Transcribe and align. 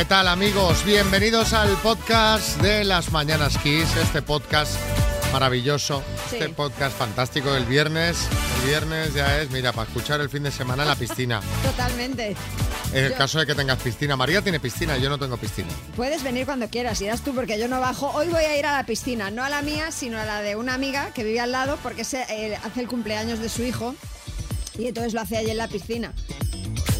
¿Qué 0.00 0.06
tal 0.06 0.28
amigos? 0.28 0.82
Bienvenidos 0.86 1.52
al 1.52 1.68
podcast 1.82 2.58
de 2.62 2.84
las 2.84 3.12
Mañanas 3.12 3.58
Kiss, 3.58 3.94
este 3.96 4.22
podcast 4.22 4.72
maravilloso, 5.30 6.02
Sí. 6.30 6.36
este 6.36 6.48
podcast 6.48 6.96
fantástico 6.96 7.52
del 7.52 7.66
viernes. 7.66 8.16
El 8.62 8.68
viernes 8.68 9.12
ya 9.12 9.42
es, 9.42 9.50
mira, 9.50 9.72
para 9.74 9.86
escuchar 9.86 10.22
el 10.22 10.30
fin 10.30 10.42
de 10.44 10.50
semana 10.52 10.84
en 10.84 10.88
la 10.88 10.96
piscina. 10.96 11.42
Totalmente. 11.62 12.34
En 12.94 13.04
el 13.04 13.10
Yo- 13.12 13.18
caso 13.18 13.40
de 13.40 13.46
que 13.46 13.54
tengas 13.54 13.76
piscina. 13.82 14.16
María 14.16 14.40
tiene 14.40 14.58
piscina, 14.58 14.96
yo 14.96 15.10
no 15.10 15.18
tengo 15.18 15.36
piscina. 15.36 15.68
Puedes 15.94 16.22
venir 16.22 16.46
cuando 16.46 16.70
quieras, 16.70 16.98
irás 17.02 17.20
tú 17.20 17.34
porque 17.34 17.58
yo 17.58 17.68
no 17.68 17.78
bajo. 17.78 18.08
Hoy 18.14 18.28
voy 18.28 18.44
a 18.44 18.56
ir 18.58 18.64
a 18.64 18.72
la 18.72 18.86
piscina, 18.86 19.30
no 19.30 19.44
a 19.44 19.50
la 19.50 19.60
mía, 19.60 19.90
sino 19.92 20.18
a 20.18 20.24
la 20.24 20.40
de 20.40 20.56
una 20.56 20.72
amiga 20.72 21.12
que 21.12 21.24
vive 21.24 21.40
al 21.40 21.52
lado 21.52 21.78
porque 21.82 22.04
se, 22.04 22.22
eh, 22.30 22.56
hace 22.64 22.80
el 22.80 22.88
cumpleaños 22.88 23.38
de 23.38 23.50
su 23.50 23.62
hijo 23.64 23.94
y 24.78 24.86
entonces 24.86 25.12
lo 25.12 25.20
hace 25.20 25.36
allí 25.36 25.50
en 25.50 25.58
la 25.58 25.68
piscina. 25.68 26.14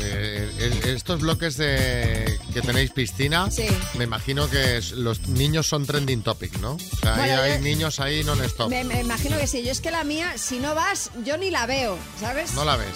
Eh, 0.03 0.81
estos 0.87 1.21
bloques 1.21 1.57
de 1.57 2.39
que 2.53 2.61
tenéis 2.63 2.91
piscina, 2.91 3.51
Sí. 3.51 3.67
me 3.95 4.05
imagino 4.05 4.49
que 4.51 4.81
los 4.97 5.29
niños 5.29 5.67
son 5.67 5.87
trending 5.87 6.23
topic, 6.23 6.59
¿no? 6.59 6.73
O 6.73 6.97
sea, 7.01 7.15
ahí 7.15 7.31
hay 7.31 7.53
yo- 7.59 7.61
niños 7.65 8.01
ahí 8.01 8.25
non-stop. 8.25 8.69
Me, 8.71 8.85
me 8.85 9.01
imagino 9.01 9.37
que 9.39 9.47
sí. 9.47 9.63
Yo 9.63 9.71
es 9.73 9.81
que 9.81 9.91
la 9.91 10.05
mía, 10.05 10.33
si 10.37 10.59
no 10.59 10.75
vas, 10.75 11.11
yo 11.25 11.37
ni 11.37 11.51
la 11.51 11.67
veo, 11.67 11.99
¿sabes? 12.19 12.53
No 12.55 12.65
la 12.65 12.77
ves. 12.77 12.89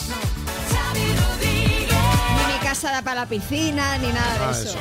Ni 0.94 2.52
mi 2.52 2.58
casa 2.62 2.90
da 2.90 3.02
para 3.02 3.20
la 3.22 3.28
piscina, 3.28 3.98
ni 3.98 4.08
nada 4.08 4.32
de 4.38 4.44
Ah, 4.44 4.50
eso. 4.52 4.68
eso. 4.70 4.78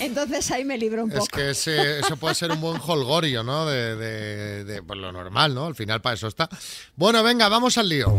Entonces 0.00 0.50
ahí 0.50 0.64
me 0.64 0.76
libro 0.78 1.04
un 1.04 1.10
poco. 1.10 1.24
Es 1.24 1.28
que 1.30 1.50
ese- 1.50 2.00
eso 2.00 2.16
puede 2.16 2.34
ser 2.34 2.50
un 2.52 2.60
buen 2.60 2.80
holgorio, 2.86 3.42
¿no? 3.42 3.66
De, 3.66 3.96
de- 3.96 4.64
de, 4.64 4.82
pues, 4.82 4.98
lo 4.98 5.10
normal, 5.12 5.54
¿no? 5.54 5.66
Al 5.66 5.74
final 5.74 6.00
para 6.02 6.14
eso 6.14 6.28
está. 6.28 6.48
Bueno, 6.94 7.22
venga, 7.22 7.48
vamos 7.48 7.78
al 7.78 7.88
lío. 7.88 8.12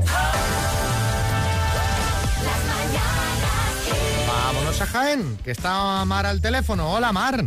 Vámonos 4.77 4.81
a 4.81 4.85
Jaén, 4.99 5.37
que 5.43 5.51
está 5.51 6.03
Mar 6.03 6.25
al 6.25 6.41
teléfono. 6.41 6.91
Hola, 6.91 7.13
Mar. 7.13 7.45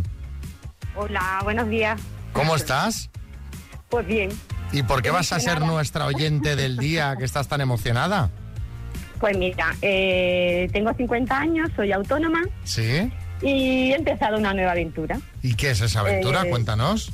Hola, 0.97 1.41
buenos 1.45 1.69
días. 1.69 2.01
¿Cómo 2.33 2.57
estás? 2.57 3.11
Pues 3.91 4.07
bien, 4.07 4.31
¿Y 4.73 4.83
por 4.83 5.03
qué 5.03 5.11
vas 5.11 5.33
a 5.33 5.41
ser 5.41 5.61
nuestra 5.61 6.07
oyente 6.07 6.57
del 6.57 6.77
día 6.79 7.17
que 7.19 7.25
estás 7.25 7.47
tan 7.49 7.61
emocionada? 7.61 8.31
pues 9.21 9.37
mira, 9.37 9.75
eh, 9.83 10.69
tengo 10.73 10.93
50 10.95 11.37
años, 11.39 11.71
soy 11.75 11.91
autónoma 11.93 12.41
¿Sí? 12.65 13.11
y 13.43 13.91
he 13.93 13.97
empezado 13.97 14.39
una 14.39 14.55
nueva 14.55 14.71
aventura. 14.73 15.19
¿Y 15.43 15.55
qué 15.55 15.71
es 15.73 15.81
esa 15.81 16.01
aventura? 16.01 16.43
Eh, 16.47 16.51
Cuéntanos. 16.51 17.11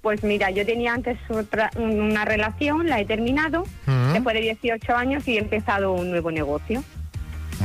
Pues 0.00 0.22
mira, 0.22 0.50
yo 0.50 0.64
tenía 0.64 0.94
antes 0.94 1.18
otra- 1.28 1.70
una 1.76 2.24
relación, 2.24 2.86
la 2.88 3.00
he 3.00 3.04
terminado, 3.04 3.64
después 4.12 4.34
de 4.34 4.40
18 4.42 4.96
años 4.96 5.26
y 5.28 5.36
he 5.36 5.40
empezado 5.40 5.92
un 5.92 6.10
nuevo 6.10 6.30
negocio, 6.30 6.82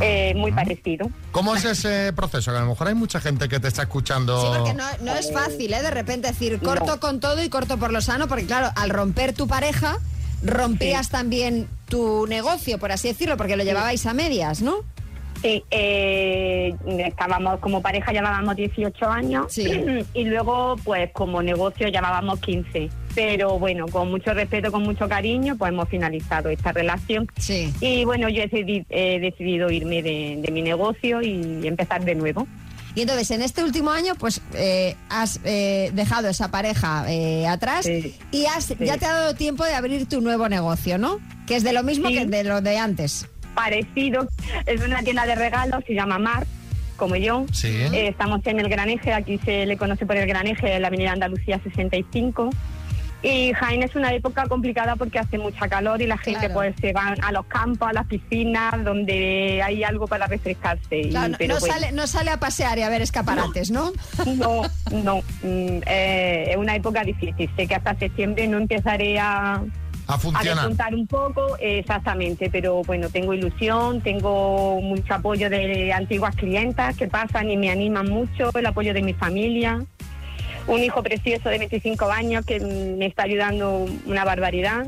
eh, 0.02 0.34
muy 0.36 0.52
parecido. 0.52 1.10
¿Cómo 1.32 1.56
es 1.56 1.66
ese 1.66 2.12
proceso? 2.14 2.52
Que 2.52 2.58
a 2.58 2.62
lo 2.62 2.68
mejor 2.68 2.88
hay 2.88 2.96
mucha 2.96 3.20
gente 3.20 3.48
que 3.50 3.60
te 3.60 3.68
está 3.68 3.84
escuchando. 3.84 4.42
Sí, 4.42 4.48
porque 4.58 4.74
no, 4.74 4.86
no 5.02 5.14
es 5.16 5.32
fácil, 5.32 5.74
¿eh? 5.74 5.82
De 5.82 5.92
repente 5.92 6.28
decir 6.28 6.60
corto 6.60 6.86
No. 6.96 7.00
con 7.00 7.20
todo 7.20 7.44
y 7.44 7.50
corto 7.50 7.78
por 7.78 7.92
lo 7.94 8.02
sano, 8.02 8.28
porque 8.28 8.46
claro, 8.46 8.72
al 8.76 8.90
romper 8.90 9.34
tu 9.34 9.48
pareja, 9.48 9.98
rompías 10.44 11.10
también 11.10 11.68
tu 11.90 12.26
negocio, 12.28 12.78
por 12.80 12.92
así 12.92 13.08
decirlo, 13.08 13.38
porque 13.38 13.56
lo 13.56 13.64
llevabais 13.64 14.06
a 14.06 14.14
medias, 14.14 14.62
¿no? 14.62 14.76
Sí, 15.46 15.64
eh, 15.70 16.74
estábamos 17.06 17.60
como 17.60 17.80
pareja, 17.80 18.12
llevábamos 18.12 18.56
18 18.56 19.06
años 19.08 19.46
Sí. 19.54 19.68
y 20.16 20.24
luego 20.24 20.76
pues 20.84 21.12
como 21.12 21.44
negocio 21.44 21.88
llevábamos 21.88 22.40
15. 22.40 22.90
Pero 23.14 23.60
bueno, 23.60 23.86
con 23.88 24.10
mucho 24.10 24.34
respeto, 24.34 24.72
con 24.72 24.82
mucho 24.82 25.08
cariño, 25.08 25.56
pues 25.56 25.72
hemos 25.72 25.88
finalizado 25.88 26.50
esta 26.50 26.72
relación. 26.72 27.28
Sí. 27.38 27.72
Y 27.80 28.06
bueno, 28.06 28.28
yo 28.28 28.42
he, 28.42 28.50
decidi- 28.50 28.86
he 28.90 29.20
decidido 29.20 29.70
irme 29.70 30.02
de, 30.02 30.40
de 30.42 30.52
mi 30.52 30.64
negocio 30.64 31.22
y 31.22 31.68
empezar 31.68 32.04
de 32.04 32.16
nuevo. 32.16 32.48
Y 32.96 33.02
entonces, 33.02 33.30
en 33.32 33.42
este 33.42 33.62
último 33.64 33.92
año, 33.92 34.16
pues 34.16 34.42
eh, 34.54 34.96
has 35.10 35.40
eh, 35.44 35.92
dejado 35.94 36.28
esa 36.30 36.50
pareja 36.50 37.06
eh, 37.12 37.46
atrás 37.46 37.86
Sí. 37.86 38.16
y 38.32 38.46
has, 38.46 38.70
ya 38.80 38.98
te 38.98 39.06
ha 39.06 39.12
dado 39.14 39.36
tiempo 39.36 39.64
de 39.66 39.76
abrir 39.76 40.08
tu 40.08 40.22
nuevo 40.22 40.48
negocio, 40.50 40.98
¿no? 40.98 41.20
Que 41.46 41.58
es 41.58 41.64
de 41.64 41.74
lo 41.74 41.84
mismo 41.84 42.08
Sí. 42.08 42.16
que 42.16 42.26
de 42.26 42.44
lo 42.46 42.62
de 42.62 42.78
antes. 42.80 43.28
Parecido, 43.56 44.28
es 44.66 44.82
una 44.82 45.02
tienda 45.02 45.26
de 45.26 45.36
regalos, 45.36 45.84
se 45.88 45.94
llama 45.96 46.20
Mar, 46.20 46.46
como 46.98 47.16
yo. 47.16 47.46
Sí. 47.52 47.68
Eh, 47.70 48.10
estamos 48.10 48.42
en 48.46 48.60
el 48.60 48.70
Graneje, 48.70 49.14
aquí 49.14 49.40
se 49.44 49.66
le 49.66 49.78
conoce 49.78 50.06
por 50.06 50.18
el 50.18 50.28
Graneje, 50.28 50.76
en 50.76 50.82
la 50.82 50.90
avenida 50.90 51.12
Andalucía 51.14 51.60
65. 51.64 52.50
Y 53.24 53.54
Jaén 53.54 53.82
es 53.82 53.96
una 53.96 54.14
época 54.14 54.46
complicada 54.48 54.96
porque 54.98 55.18
hace 55.18 55.40
mucha 55.40 55.68
calor 55.68 56.00
y 56.00 56.06
la 56.06 56.18
gente 56.18 56.42
Claro. 56.42 56.54
pues 56.54 56.76
se 56.80 56.94
va 56.94 57.16
a 57.24 57.32
los 57.32 57.46
campos, 57.48 57.88
a 57.90 57.94
las 57.94 58.06
piscinas, 58.06 58.84
donde 58.84 59.64
hay 59.64 59.84
algo 59.84 60.06
para 60.06 60.28
refrescarse. 60.28 61.00
Y- 61.00 61.10
Claro, 61.10 61.30
no, 61.30 61.38
pero 61.40 61.54
no 61.56 61.60
bueno, 61.60 61.74
sale, 61.74 61.92
no 61.92 62.06
sale 62.06 62.30
a 62.30 62.40
pasear 62.40 62.78
y 62.78 62.84
a 62.84 62.90
ver 62.90 63.02
escaparates, 63.02 63.72
¿no? 63.72 63.94
no, 64.36 64.62
no, 64.92 65.18
mm, 65.42 65.82
eh, 65.88 66.46
es 66.52 66.58
una 66.58 66.76
época 66.76 67.04
difícil. 67.04 67.50
Sé 67.56 67.66
que 67.66 67.74
hasta 67.74 67.96
septiembre 67.98 68.48
no 68.48 68.58
empezaré 68.58 69.18
a, 69.18 69.60
A 70.08 70.14
a 70.14 70.18
funcionar. 70.20 70.56
despuntar 70.56 70.94
un 70.94 71.08
poco, 71.08 71.58
exactamente, 71.60 72.50
pero 72.52 72.84
bueno, 72.84 73.10
tengo 73.10 73.34
ilusión, 73.34 74.02
tengo 74.02 74.80
mucho 74.82 75.14
apoyo 75.16 75.50
de 75.50 75.92
antiguas 75.94 76.36
clientas 76.36 76.96
que 76.96 77.08
pasan 77.08 77.50
y 77.50 77.58
me 77.58 77.72
animan 77.72 78.10
mucho, 78.10 78.52
el 78.54 78.66
apoyo 78.66 78.94
de 78.94 79.02
mi 79.02 79.14
familia, 79.14 79.84
un 80.68 80.84
hijo 80.84 81.02
precioso 81.04 81.50
de 81.50 81.60
25 81.60 82.12
años 82.12 82.46
que 82.46 82.60
me 82.60 83.06
está 83.06 83.24
ayudando 83.24 83.86
una 84.06 84.26
barbaridad. 84.26 84.88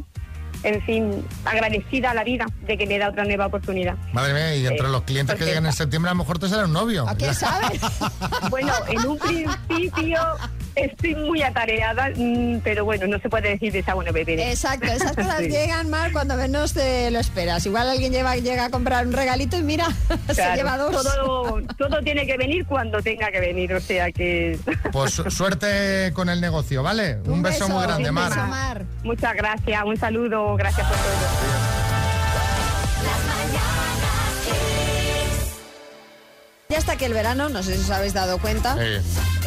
En 0.67 0.81
fin, 0.81 1.25
agradecida 1.45 2.11
a 2.11 2.13
la 2.13 2.23
vida 2.25 2.45
de 2.65 2.77
que 2.77 2.85
me 2.85 2.97
da 2.99 3.07
otra 3.09 3.23
nueva 3.23 3.45
oportunidad. 3.45 3.95
Madre 4.11 4.33
mía, 4.33 4.55
y 4.55 4.67
entre 4.67 4.87
Eh, 4.87 4.91
los 4.91 5.03
clientes 5.03 5.35
que 5.37 5.45
llegan 5.45 5.65
en 5.65 5.71
septiembre, 5.71 6.09
a 6.09 6.13
lo 6.13 6.17
mejor 6.19 6.39
te 6.39 6.49
sale 6.49 6.65
un 6.65 6.73
novio. 6.73 7.07
¿A 7.07 7.15
quién 7.15 7.33
sabe? 7.33 7.79
Bueno, 8.49 8.73
en 8.89 9.05
un 9.05 9.17
principio 9.17 10.19
estoy 10.75 11.15
muy 11.15 11.41
atareada, 11.41 12.09
mm, 12.15 12.59
pero 12.63 12.85
bueno, 12.85 13.07
no 13.07 13.19
se 13.19 13.29
puede 13.29 13.49
decir 13.49 13.71
de 13.73 13.79
esa 13.79 13.93
buena 13.93 14.11
bebé. 14.11 14.49
Exacto, 14.51 14.87
esas 14.87 15.11
cosas 15.15 15.37
Sí. 15.39 15.47
llegan 15.49 15.89
mal 15.89 16.11
cuando 16.11 16.35
menos 16.35 16.73
te 16.73 17.09
lo 17.11 17.19
esperas. 17.19 17.65
Igual 17.65 17.89
alguien 17.89 18.11
lleva, 18.11 18.35
llega 18.35 18.65
a 18.65 18.69
comprar 18.69 19.07
un 19.07 19.13
regalito 19.13 19.57
y 19.57 19.63
mira, 19.63 19.87
se 20.33 20.55
lleva 20.55 20.77
dos. 20.77 20.91
Todo, 21.03 21.61
todo 21.77 22.01
tiene 22.03 22.25
que 22.27 22.37
venir 22.37 22.65
cuando 22.65 23.01
tenga 23.01 23.31
que 23.31 23.39
venir, 23.39 23.73
o 23.73 23.79
sea 23.79 24.11
que... 24.11 24.59
Pues 24.91 25.13
su- 25.13 25.31
suerte 25.31 26.11
con 26.13 26.29
el 26.29 26.41
negocio, 26.41 26.83
¿vale? 26.83 27.19
Un, 27.25 27.41
beso, 27.41 27.69
muy 27.69 27.83
grande, 27.83 28.09
un 28.09 28.15
Mar. 28.15 28.29
beso, 28.29 28.45
Mar. 28.47 28.85
Muchas 29.03 29.33
gracias, 29.35 29.83
un 29.85 29.97
saludo, 29.97 30.56
gracias 30.57 30.87
por 30.87 30.97
todo. 30.97 31.66
Ya 36.69 36.79
está 36.79 36.93
aquí 36.93 37.05
el 37.05 37.13
verano, 37.13 37.47
no 37.47 37.63
sé 37.63 37.75
si 37.77 37.83
os 37.83 37.89
habéis 37.91 38.13
dado 38.13 38.39
cuenta. 38.39 38.75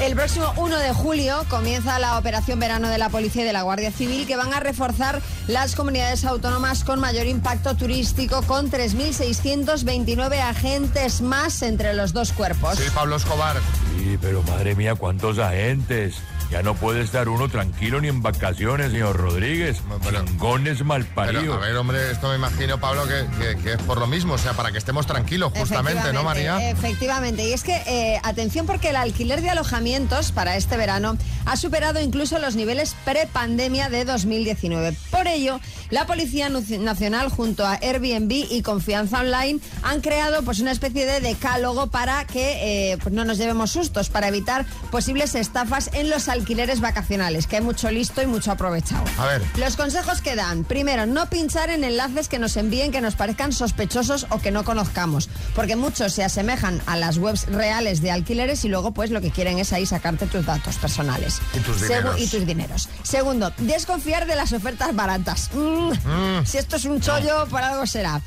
El 0.01 0.15
próximo 0.15 0.51
1 0.57 0.79
de 0.79 0.95
julio 0.95 1.45
comienza 1.51 1.99
la 1.99 2.17
operación 2.19 2.59
verano 2.59 2.89
de 2.89 2.97
la 2.97 3.11
Policía 3.11 3.43
y 3.43 3.45
de 3.45 3.53
la 3.53 3.61
Guardia 3.61 3.93
Civil 3.93 4.27
que 4.27 4.37
van 4.37 4.55
a 4.55 4.61
reforzar 4.61 5.21
las 5.47 5.75
comunidades 5.77 6.25
autónomas 6.25 6.83
con 6.83 6.99
mayor 6.99 7.27
impacto 7.27 7.77
turístico 7.77 8.41
con 8.45 8.71
3.629 8.71 10.41
agentes 10.41 11.21
más 11.21 11.61
entre 11.61 11.93
los 11.93 12.15
dos 12.15 12.33
cuerpos. 12.33 12.79
sí, 12.79 12.85
Pablo 12.95 13.17
Escobar. 13.17 13.57
Sí, 13.99 14.17
pero 14.19 14.43
madre 14.45 14.75
mía, 14.75 14.95
cuántos 14.95 15.39
agentes. 15.39 16.15
Ya 16.51 16.63
no 16.65 16.75
puede 16.75 17.03
estar 17.03 17.29
uno 17.29 17.49
tranquilo 17.49 18.01
ni 18.01 18.09
en 18.09 18.23
vacaciones, 18.23 18.91
señor 18.91 19.17
Rodríguez. 19.17 19.81
Bueno. 20.03 20.25
Chingones 20.25 20.85
mal 20.85 21.07
Pero, 21.15 21.55
a 21.55 21.59
ver, 21.59 21.77
hombre, 21.77 22.11
esto 22.11 22.29
me 22.29 22.35
imagino, 22.35 22.81
Pablo, 22.81 23.05
que, 23.07 23.25
que- 23.39 23.57
que 23.63 23.73
es 23.75 23.79
por 23.83 23.99
lo 24.01 24.09
mismo, 24.09 24.35
o 24.35 24.39
sea, 24.39 24.55
para 24.55 24.73
que 24.73 24.79
estemos 24.79 25.07
tranquilos, 25.07 25.53
justamente, 25.57 26.13
¿no, 26.13 26.25
María? 26.25 26.57
Efectivamente. 26.71 27.10
Y 27.11 27.53
es 27.53 27.65
que, 27.65 27.75
eh, 27.87 28.21
atención, 28.23 28.67
porque 28.67 28.91
el 28.91 28.97
alquiler 28.97 29.43
de 29.43 29.51
alojamientos 29.51 30.31
para 30.31 30.57
este 30.57 30.77
verano 30.77 31.19
ha 31.45 31.57
superado 31.57 32.01
incluso 32.01 32.39
los 32.39 32.55
niveles 32.55 32.95
pre-pandemia 33.05 33.89
de 33.89 34.05
2019. 34.05 34.97
Por 35.11 35.27
ello, 35.27 35.59
la 35.91 36.07
Policía 36.07 36.49
Nacional, 36.49 37.29
junto 37.29 37.67
a 37.67 37.81
Airbnb 37.83 38.31
y 38.49 38.63
Confianza 38.63 39.19
Online, 39.19 39.59
han 39.83 40.03
creado 40.03 40.45
pues, 40.45 40.61
una 40.61 40.71
especie 40.71 41.05
de 41.05 41.21
decálogo 41.21 41.89
para 41.89 42.25
que 42.27 42.93
eh, 42.93 42.99
pues, 43.03 43.13
no 43.13 43.25
nos 43.25 43.39
llevemos 43.39 43.73
sustos, 43.73 44.09
para 44.09 44.29
evitar 44.29 44.65
posibles 44.93 45.35
estafas 45.35 45.91
en 45.93 46.11
los 46.11 46.29
alquileres 46.29 46.81
vacacionales, 46.81 47.49
que 47.49 47.57
hay 47.57 47.63
mucho 47.63 47.91
listo 47.91 48.23
y 48.23 48.27
mucho 48.27 48.53
aprovechado. 48.53 49.03
A 49.19 49.27
ver. 49.27 49.43
Los 49.57 49.75
consejos 49.75 50.21
que 50.21 50.37
dan. 50.37 50.63
Primero, 50.63 51.07
no 51.07 51.29
pinchar 51.29 51.71
en 51.71 51.83
enlaces 51.83 52.29
que 52.29 52.39
nos 52.39 52.57
envíen 52.57 52.93
que 52.93 53.01
nos 53.01 53.17
parezcan 53.17 53.53
sospechosos 53.53 54.29
o 54.31 54.39
que 54.39 54.53
no 54.53 54.65
conozcamos, 54.65 55.29
porque 55.57 55.75
muchos 55.75 56.13
se 56.13 56.23
asemejan 56.23 56.81
a 56.87 57.00
las 57.01 57.19
webs 57.19 57.47
reales 57.47 58.01
de 58.03 58.11
alquileres 58.13 58.65
y 58.65 58.69
luego 58.69 58.93
pues 58.93 59.11
lo 59.11 59.21
que 59.21 59.31
quieren 59.31 59.59
es 59.59 59.73
ahí 59.73 59.87
sacarte 59.87 60.27
tus 60.27 60.47
datos 60.47 60.77
personales. 60.77 61.41
Y 61.55 61.59
tus 61.61 61.77
Segu- 61.79 61.89
dineros. 61.89 62.21
y 62.21 62.27
tus 62.29 62.47
dineros. 62.47 62.89
Segundo, 63.03 63.53
desconfiar 63.59 64.27
de 64.27 64.37
las 64.37 64.53
ofertas 64.53 64.95
baratas. 64.95 65.51
Mm, 65.55 66.45
Si 66.45 66.59
esto 66.59 66.77
es 66.77 66.85
un 66.85 67.01
chollo, 67.01 67.47
por 67.49 67.63
algo 67.63 67.87
será. 67.87 68.21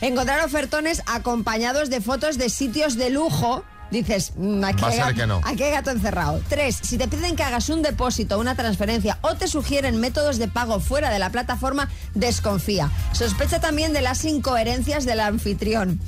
Encontrar 0.00 0.44
ofertones 0.44 1.02
acompañados 1.06 1.88
de 1.88 2.00
fotos 2.02 2.36
de 2.36 2.50
sitios 2.50 2.96
de 2.96 3.08
lujo. 3.10 3.64
Dices, 3.88 4.32
mm, 4.36 4.64
aquí, 4.64 4.82
Va 4.82 4.88
a 4.88 4.90
hay 4.90 4.98
gato- 4.98 5.14
que 5.14 5.26
no. 5.28 5.40
aquí 5.44 5.62
hay 5.62 5.70
gato 5.70 5.90
encerrado. 5.92 6.42
Tres, 6.48 6.76
si 6.82 6.98
te 6.98 7.06
piden 7.06 7.36
que 7.36 7.44
hagas 7.44 7.68
un 7.68 7.82
depósito, 7.82 8.36
una 8.40 8.56
transferencia 8.56 9.16
o 9.22 9.36
te 9.36 9.46
sugieren 9.46 10.00
métodos 10.00 10.38
de 10.38 10.48
pago 10.48 10.80
fuera 10.80 11.08
de 11.10 11.20
la 11.20 11.30
plataforma, 11.30 11.88
desconfía. 12.12 12.90
Sospecha 13.12 13.60
también 13.60 13.92
de 13.92 14.00
las 14.02 14.24
incoherencias 14.24 15.04
del 15.06 15.20
anfitrión. 15.20 16.00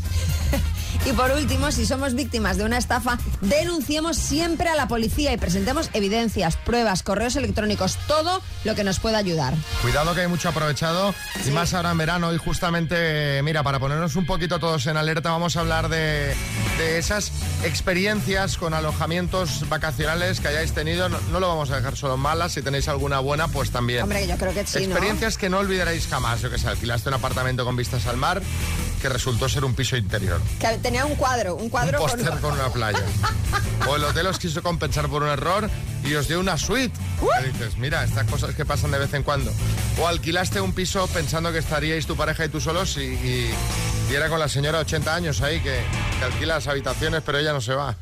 Y 1.09 1.13
por 1.15 1.31
último, 1.31 1.73
si 1.73 1.87
somos 1.87 2.13
víctimas 2.13 2.59
de 2.59 2.65
una 2.65 2.77
estafa, 2.77 3.17
denunciemos 3.41 4.19
siempre 4.19 4.69
a 4.69 4.75
la 4.75 4.89
policía 4.89 5.33
y 5.33 5.39
presentemos 5.39 5.89
evidencias, 5.95 6.59
pruebas, 6.59 7.03
correos 7.03 7.35
electrónicos, 7.37 7.97
todo 8.07 8.43
lo 8.65 8.75
que 8.75 8.85
nos 8.85 9.01
pueda 9.01 9.17
ayudar. 9.17 9.55
Cuidado 9.81 10.15
que 10.15 10.21
hay 10.21 10.29
mucho 10.29 10.51
aprovechado 10.51 11.15
y 11.47 11.51
más 11.51 11.73
ahora 11.73 11.93
en 11.93 11.99
verano 11.99 12.35
y 12.35 12.37
justamente, 12.37 13.43
mira, 13.43 13.63
para 13.63 13.79
ponernos 13.79 14.17
un 14.17 14.27
poquito 14.27 14.59
todos 14.59 14.87
en 14.87 14.99
alerta, 14.99 15.31
vamos 15.31 15.57
a 15.57 15.61
hablar 15.61 15.89
de, 15.89 16.35
de 16.77 16.99
esas 16.99 17.33
experiencias 17.65 18.59
con 18.59 18.75
alojamientos 18.75 19.67
vacacionales 19.71 20.41
que 20.41 20.49
hayáis 20.49 20.73
tenido. 20.73 21.09
No, 21.09 21.19
no 21.33 21.41
lo 21.41 21.49
vamos 21.49 21.71
a 21.71 21.77
dejar 21.77 21.97
solo 21.97 22.17
en 22.17 22.21
malas, 22.21 22.53
si 22.53 22.61
tenéis 22.61 22.87
alguna 22.87 23.19
buena, 23.21 23.49
pues 23.49 23.71
también. 23.71 24.03
Hombre, 24.03 24.27
yo 24.27 24.37
creo 24.37 24.53
que 24.53 24.67
sí, 24.67 24.87
¿no? 24.87 24.93
Experiencias 24.93 25.39
que 25.39 25.49
no 25.49 25.57
olvidaréis 25.57 26.07
jamás. 26.07 26.43
Yo 26.43 26.51
que 26.51 26.59
sé, 26.59 26.69
alquilaste 26.69 27.09
un 27.09 27.15
apartamento 27.15 27.65
con 27.65 27.77
vistas 27.77 28.07
al 28.07 28.19
mar 28.19 28.43
que 28.99 29.09
resultó 29.09 29.49
ser 29.49 29.65
un 29.65 29.75
piso 29.75 29.97
interior. 29.97 30.41
Que 30.59 30.79
tenía 30.79 31.07
un 31.07 31.15
cuadro, 31.17 31.57
un 31.57 31.69
cuadro 31.69 32.03
un 32.03 32.11
póster 32.11 32.41
con... 32.41 32.53
una 32.53 32.69
playa. 32.71 33.03
o 33.89 33.97
el 33.97 34.05
hotel 34.05 34.27
os 34.27 34.39
quiso 34.39 34.63
compensar 34.63 35.09
por 35.09 35.23
un 35.23 35.29
error 35.29 35.71
y 36.05 36.15
os 36.15 36.29
dio 36.29 36.41
una 36.41 36.57
suite. 36.57 36.97
Que 37.41 37.49
dices, 37.49 37.77
mira, 37.79 38.05
estas 38.05 38.27
cosas 38.27 38.55
que 38.55 38.65
pasan 38.65 38.91
de 38.91 38.99
vez 38.99 39.13
en 39.15 39.23
cuando. 39.23 39.53
O 40.01 40.07
alquilaste 40.07 40.61
un 40.61 40.73
piso 40.73 41.07
pensando 41.09 41.53
que 41.53 41.59
estaríais 41.59 42.07
tu 42.07 42.17
pareja 42.17 42.45
y 42.45 42.49
tú 42.49 42.61
solos 42.61 42.97
y, 42.97 43.01
y, 43.01 43.51
y 44.11 44.15
era 44.15 44.29
con 44.29 44.39
la 44.39 44.49
señora 44.49 44.79
80 44.81 45.15
años 45.15 45.43
ahí 45.43 45.61
que, 45.61 45.81
que, 46.19 46.25
alquila 46.25 46.55
las 46.55 46.67
habitaciones, 46.67 47.23
pero 47.25 47.39
ella 47.39 47.53
no 47.53 47.61
se 47.61 47.75
va. 47.75 47.95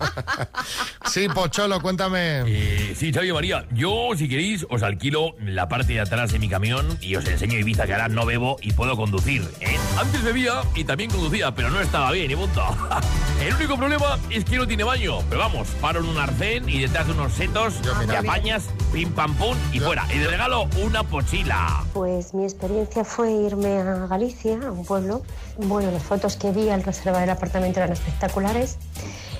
sí, 1.10 1.28
Pocholo, 1.28 1.80
cuéntame. 1.80 2.42
Eh, 2.46 2.94
sí, 2.96 3.12
Xavi 3.12 3.32
María, 3.32 3.66
yo 3.72 4.10
si 4.16 4.28
queréis 4.28 4.66
os 4.70 4.82
alquilo 4.82 5.34
la 5.40 5.68
parte 5.68 5.94
de 5.94 6.00
atrás 6.00 6.32
de 6.32 6.38
mi 6.38 6.48
camión 6.48 6.98
y 7.00 7.16
os 7.16 7.26
enseño 7.26 7.58
Ibiza 7.58 7.86
que 7.86 7.92
ahora 7.92 8.08
no 8.08 8.24
bebo 8.24 8.56
y 8.62 8.72
puedo 8.72 8.96
conducir. 8.96 9.42
¿eh? 9.60 9.76
Antes 9.98 10.22
bebía 10.22 10.62
y 10.74 10.84
también 10.84 11.10
conducía, 11.10 11.54
pero 11.54 11.70
no 11.70 11.80
estaba 11.80 12.12
bien 12.12 12.30
y 12.30 12.36
punto. 12.36 12.62
El 13.40 13.54
único 13.54 13.76
problema 13.76 14.18
es 14.30 14.44
que 14.44 14.56
no 14.56 14.66
tiene 14.66 14.84
baño. 14.84 15.18
Pero 15.28 15.40
vamos, 15.40 15.68
paro 15.80 16.00
en 16.00 16.06
un 16.06 16.18
arcén 16.18 16.68
y 16.68 16.80
detrás 16.80 17.06
de 17.06 17.12
unos 17.12 17.32
setos 17.32 17.74
te 18.06 18.16
apañas, 18.16 18.64
pim 18.92 19.10
pam 19.12 19.34
pum 19.34 19.56
y 19.72 19.78
Yo. 19.78 19.86
fuera. 19.86 20.06
Y 20.14 20.18
de 20.18 20.28
regalo 20.28 20.68
una 20.82 21.02
pochila. 21.02 21.84
Pues 21.92 22.32
mi 22.32 22.44
experiencia 22.44 23.04
fue 23.04 23.30
irme 23.30 23.78
a 23.78 24.06
Galicia, 24.06 24.58
a 24.66 24.72
un 24.72 24.84
pueblo. 24.84 25.22
Bueno, 25.58 25.90
las 25.96 26.04
fotos 26.04 26.36
que 26.36 26.52
vi 26.52 26.68
al 26.68 26.82
reservar 26.82 27.22
el 27.22 27.30
apartamento 27.30 27.80
eran 27.80 27.92
espectaculares. 27.92 28.76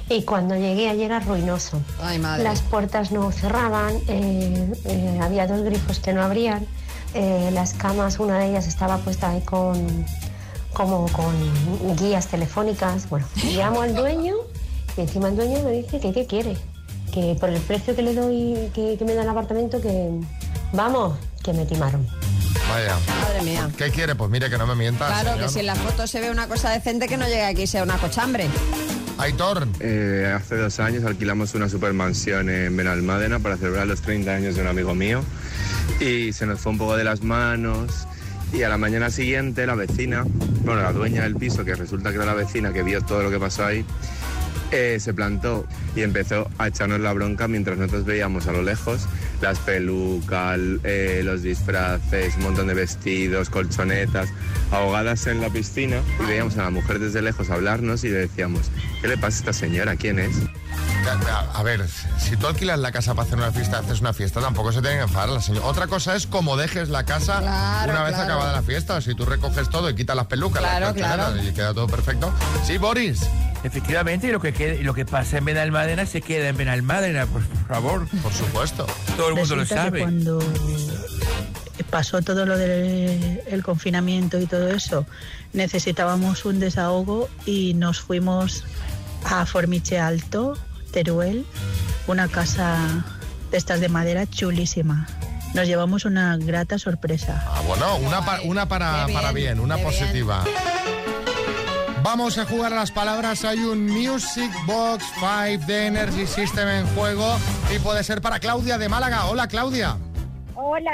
Y 0.09 0.23
cuando 0.23 0.55
llegué 0.55 0.89
allí 0.89 1.03
era 1.03 1.21
ruinoso. 1.21 1.83
Ay, 2.01 2.19
madre. 2.19 2.45
Las 2.45 2.63
puertas 2.63 3.13
no 3.13 3.31
cerraban, 3.31 3.95
eh, 4.09 4.73
eh, 4.85 5.19
había 5.21 5.47
dos 5.47 5.63
grifos 5.63 5.99
que 5.99 6.15
no 6.15 6.23
abrían, 6.23 6.65
eh, 7.13 7.51
las 7.53 7.75
camas, 7.75 8.19
una 8.19 8.39
de 8.39 8.49
ellas 8.49 8.67
estaba 8.67 8.97
puesta 8.99 9.31
ahí 9.31 9.43
con 9.43 10.07
como 10.73 11.09
con 11.09 11.97
guías 11.97 12.29
telefónicas. 12.29 13.09
Bueno, 13.11 13.27
llamo 13.55 13.83
al 13.83 13.95
dueño 13.95 14.35
y 14.97 15.03
encima 15.03 15.29
el 15.29 15.37
dueño 15.37 15.63
me 15.63 15.73
dice 15.73 16.01
que 16.01 16.13
qué 16.13 16.25
quiere, 16.27 16.57
que 17.13 17.37
por 17.39 17.51
el 17.51 17.61
precio 17.61 17.95
que 17.95 18.03
le 18.03 18.15
doy, 18.15 18.71
que, 18.73 18.97
que 18.97 19.05
me 19.05 19.15
da 19.15 19.25
el 19.25 19.29
apartamento, 19.29 19.81
que 19.83 20.11
vamos, 20.73 21.19
que 21.43 21.53
me 21.53 21.67
timaron. 21.67 22.07
Vaya. 22.69 22.97
Madre 23.23 23.43
mía. 23.43 23.71
¿Qué 23.77 23.91
quiere? 23.91 24.15
Pues 24.15 24.31
mire 24.31 24.51
que 24.51 24.59
no 24.59 24.67
me 24.67 24.75
mientas. 24.75 25.09
Claro, 25.09 25.31
señor. 25.33 25.47
que 25.47 25.53
si 25.53 25.61
en 25.61 25.67
la 25.67 25.75
foto 25.75 26.07
se 26.07 26.21
ve 26.21 26.31
una 26.31 26.49
cosa 26.49 26.71
decente, 26.71 27.09
que 27.09 27.17
no 27.17 27.27
llegue 27.27 27.45
aquí 27.45 27.63
y 27.63 27.67
sea 27.67 27.83
una 27.83 27.97
cochambre. 27.99 28.47
Aitor. 29.19 29.67
Eh, 29.81 30.33
hace 30.35 30.57
dos 30.57 30.79
años 30.81 31.05
alquilamos 31.05 31.55
una 31.55 31.69
supermansión 31.69 32.51
en 32.51 32.77
Benalmádena 32.77 33.39
para 33.39 33.57
celebrar 33.57 33.87
los 33.87 34.03
30 34.03 34.31
años 34.31 34.57
de 34.57 34.63
un 34.63 34.69
amigo 34.69 34.95
mío 34.95 35.23
y 36.01 36.33
se 36.33 36.47
nos 36.47 36.61
fue 36.61 36.73
un 36.73 36.79
poco 36.79 36.97
de 36.97 37.05
las 37.05 37.23
manos 37.23 38.07
y 38.53 38.63
a 38.63 38.69
la 38.69 38.77
mañana 38.79 39.11
siguiente 39.11 39.67
la 39.67 39.75
vecina, 39.75 40.25
bueno, 40.65 40.83
la 40.83 40.93
dueña 40.93 41.23
del 41.23 41.37
piso, 41.37 41.65
que 41.65 41.75
resulta 41.75 42.11
que 42.11 42.17
era 42.17 42.27
la 42.27 42.35
vecina 42.35 42.73
que 42.73 42.83
vio 42.83 43.01
todo 43.01 43.23
lo 43.23 43.31
que 43.31 43.39
pasó 43.39 43.65
ahí, 43.65 43.85
eh, 44.71 44.99
se 45.01 45.15
plantó 45.15 45.67
y 45.95 46.03
empezó 46.03 46.49
a 46.59 46.69
echarnos 46.69 47.01
la 47.01 47.13
bronca 47.13 47.49
mientras 47.49 47.79
nosotros 47.79 48.05
veíamos 48.05 48.47
a 48.47 48.53
lo 48.53 48.63
lejos 48.63 49.07
las 49.41 49.59
pelucas, 49.59 50.59
eh, 50.85 51.23
los 51.25 51.43
disfraces, 51.43 52.35
un 52.37 52.43
montón 52.45 52.67
de 52.69 52.75
vestidos, 52.75 53.51
colchonetas, 53.51 54.29
ahogadas 54.71 55.27
en 55.27 55.41
la 55.41 55.51
piscina 55.51 56.01
y 56.23 56.27
veíamos 56.27 56.57
a 56.59 56.63
la 56.65 56.71
mujer 56.71 56.99
desde 56.99 57.23
lejos 57.23 57.51
hablarnos 57.51 58.05
y 58.05 58.09
le 58.09 58.19
decíamos, 58.19 58.71
¿qué 59.01 59.09
le 59.09 59.17
pasa 59.17 59.37
a 59.37 59.41
esta 59.41 59.53
señora? 59.53 59.97
¿Quién 59.97 60.19
es? 60.19 60.37
A, 61.29 61.59
a 61.61 61.63
ver, 61.63 61.87
si 62.19 62.37
tú 62.37 62.49
alquilas 62.49 62.81
la 62.81 62.91
casa 62.91 63.15
para 63.15 63.27
hacer 63.27 63.39
una 63.39 63.53
fiesta, 63.53 63.79
haces 63.79 64.01
una 64.01 64.13
fiesta, 64.13 64.41
tampoco 64.41 64.73
se 64.73 64.81
tiene 64.81 64.97
que 64.97 65.03
enfadar 65.03 65.29
la 65.29 65.41
señora. 65.41 65.67
Otra 65.67 65.87
cosa 65.87 66.17
es 66.17 66.27
cómo 66.27 66.57
dejes 66.57 66.89
la 66.89 67.05
casa 67.05 67.39
Claro, 67.41 67.93
una 67.93 68.03
vez 68.03 68.15
claro. 68.15 68.25
acabada 68.33 68.53
la 68.53 68.63
fiesta. 68.63 69.01
Si 69.01 69.15
tú 69.15 69.25
recoges 69.25 69.71
todo 69.71 69.89
y 69.89 69.95
quitas 69.95 70.17
las 70.17 70.27
pelucas, 70.27 70.61
Claro, 70.63 70.93
las 70.97 71.45
y 71.45 71.53
queda 71.53 71.73
todo 71.75 71.87
perfecto. 71.87 72.33
Sí, 72.67 72.79
Boris. 72.79 73.21
Efectivamente, 73.65 74.31
lo 74.31 74.41
que, 74.41 74.53
quede- 74.53 74.83
lo 74.83 74.95
que 74.95 75.05
pasa 75.05 75.39
en 75.39 75.45
Benalmádena 75.45 76.07
se 76.07 76.23
queda 76.23 76.49
en 76.49 76.57
Benalmádena, 76.57 77.27
por, 77.27 77.45
por 77.45 77.67
favor. 77.69 78.09
Por 78.23 78.33
supuesto. 78.33 78.87
Todo 79.17 79.29
el 79.31 79.35
mundo 79.35 79.57
lo 79.57 79.63
que 79.63 79.69
sabe. 79.75 80.01
cuando 80.01 80.39
pasó 81.91 82.21
todo 82.23 82.47
lo 82.47 82.57
del 82.59 83.41
el 83.47 83.63
confinamiento 83.63 84.41
y 84.41 84.47
todo 84.47 84.69
eso, 84.71 85.07
necesitábamos 85.53 86.45
un 86.45 86.59
desahogo 86.59 87.29
y 87.45 87.75
nos 87.75 88.01
fuimos 88.01 88.65
a 89.25 89.47
Formiche 89.47 89.99
Alto, 89.99 90.57
Teruel, 90.93 91.45
una 92.07 92.29
casa 92.29 93.05
de 93.51 93.57
estas 93.59 93.81
de 93.81 93.89
madera 93.89 94.27
chulísima. 94.27 95.07
Nos 95.55 95.67
llevamos 95.67 96.05
una 96.05 96.37
grata 96.37 96.79
sorpresa. 96.79 97.43
Ah, 97.49 97.63
bueno, 97.67 97.97
una, 97.99 98.25
pa- 98.25 98.41
una 98.43 98.69
para, 98.69 99.07
para 99.13 99.33
bien, 99.33 99.61
una 99.61 99.79
positiva. 99.79 100.45
Vamos 102.07 102.39
a 102.39 102.45
jugar 102.47 102.73
a 102.73 102.77
las 102.77 102.93
palabras. 102.93 103.45
Hay 103.45 103.59
un 103.59 103.85
Music 103.87 104.49
Box 104.65 105.05
5 105.19 105.67
de 105.67 105.87
Energy 105.89 106.25
System 106.25 106.69
en 106.69 106.87
juego 106.95 107.37
y 107.75 107.81
puede 107.81 108.05
ser 108.05 108.21
para 108.21 108.39
Claudia 108.39 108.79
de 108.79 108.89
Málaga. 108.89 109.27
Hola, 109.27 109.49
Claudia. 109.49 109.97
Hola. 110.55 110.93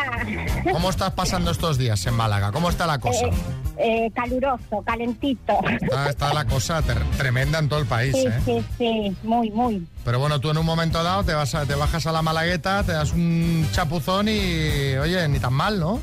¿Cómo 0.72 0.88
estás 0.88 1.10
pasando 1.12 1.50
estos 1.50 1.76
días 1.76 2.06
en 2.06 2.14
Málaga? 2.14 2.50
¿Cómo 2.50 2.70
está 2.70 2.86
la 2.86 2.98
cosa? 2.98 3.26
Eh, 3.26 4.06
eh, 4.06 4.10
caluroso, 4.14 4.82
calentito. 4.86 5.58
Está, 5.82 6.08
está 6.08 6.32
la 6.32 6.46
cosa 6.46 6.80
ter- 6.80 7.04
tremenda 7.18 7.58
en 7.58 7.68
todo 7.68 7.80
el 7.80 7.86
país, 7.86 8.16
Sí, 8.16 8.26
¿eh? 8.28 8.40
sí, 8.46 8.64
sí, 8.78 9.16
muy, 9.22 9.50
muy. 9.50 9.86
Pero 10.06 10.18
bueno, 10.18 10.40
tú 10.40 10.48
en 10.50 10.56
un 10.56 10.64
momento 10.64 11.02
dado 11.02 11.24
te, 11.24 11.34
vas 11.34 11.54
a- 11.54 11.66
te 11.66 11.74
bajas 11.74 12.06
a 12.06 12.12
la 12.12 12.22
Malagueta, 12.22 12.84
te 12.84 12.92
das 12.92 13.12
un 13.12 13.68
chapuzón 13.72 14.28
y, 14.30 14.94
oye, 14.96 15.28
ni 15.28 15.38
tan 15.38 15.52
mal, 15.52 15.78
¿no? 15.78 16.00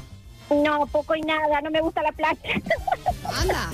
No, 0.52 0.86
poco 0.88 1.16
y 1.16 1.22
nada, 1.22 1.62
no 1.64 1.72
me 1.72 1.82
gusta 1.82 2.02
la 2.04 2.12
playa. 2.12 2.40
Anda. 3.42 3.70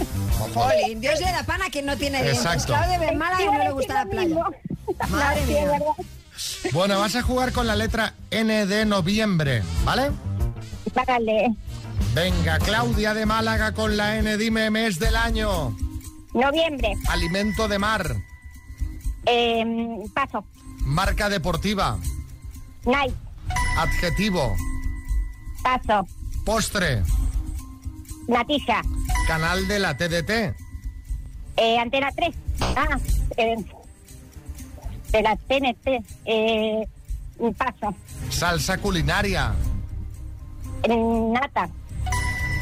Jolín, 0.54 1.02
Dios 1.02 1.20
le 1.20 1.32
da 1.32 1.44
pan 1.44 1.62
a 1.62 1.70
quien 1.70 1.86
no 1.86 1.98
tiene 1.98 2.22
dientes. 2.22 2.46
Exacto. 2.46 2.74
Claudia 2.74 3.00
de 3.00 3.16
Málaga 3.16 3.44
y 3.44 3.46
no 3.46 3.64
le 3.64 3.72
gusta 3.72 3.94
la 3.94 4.06
playa. 4.06 4.36
Madre 5.10 5.46
mía. 5.46 5.80
Bueno, 6.72 7.00
vas 7.00 7.16
a 7.16 7.22
jugar 7.22 7.52
con 7.52 7.68
la 7.68 7.76
letra 7.76 8.14
N 8.32 8.66
de 8.66 8.86
noviembre, 8.86 9.64
¿vale? 9.84 10.12
Págale. 10.94 11.54
Venga, 12.14 12.60
Claudia 12.60 13.14
de 13.14 13.26
Málaga 13.26 13.74
con 13.74 13.98
la 13.98 14.18
N, 14.18 14.38
dime 14.38 14.70
mes 14.70 15.00
del 15.00 15.16
año. 15.16 15.76
Noviembre. 16.34 16.94
Alimento 17.10 17.68
de 17.68 17.80
mar. 17.80 18.16
Eh, 19.26 19.66
paso. 20.14 20.46
Marca 20.82 21.30
deportiva. 21.30 21.98
Night. 22.86 23.16
Adjetivo. 23.78 24.56
Paso. 25.64 26.08
Postre. 26.46 27.04
Natija. 28.28 28.82
Canal 29.28 29.68
de 29.68 29.80
la 29.80 29.98
TDT. 29.98 30.56
Eh, 31.58 31.78
antena 31.80 32.12
3. 32.16 32.36
Ah, 32.76 32.98
eh, 33.38 33.56
de 35.12 35.22
la 35.22 35.36
TNT. 35.36 36.04
Eh, 36.26 36.88
paso. 37.58 37.96
Salsa 38.30 38.78
culinaria. 38.78 39.54
Eh, 40.84 40.96
nata. 41.32 41.70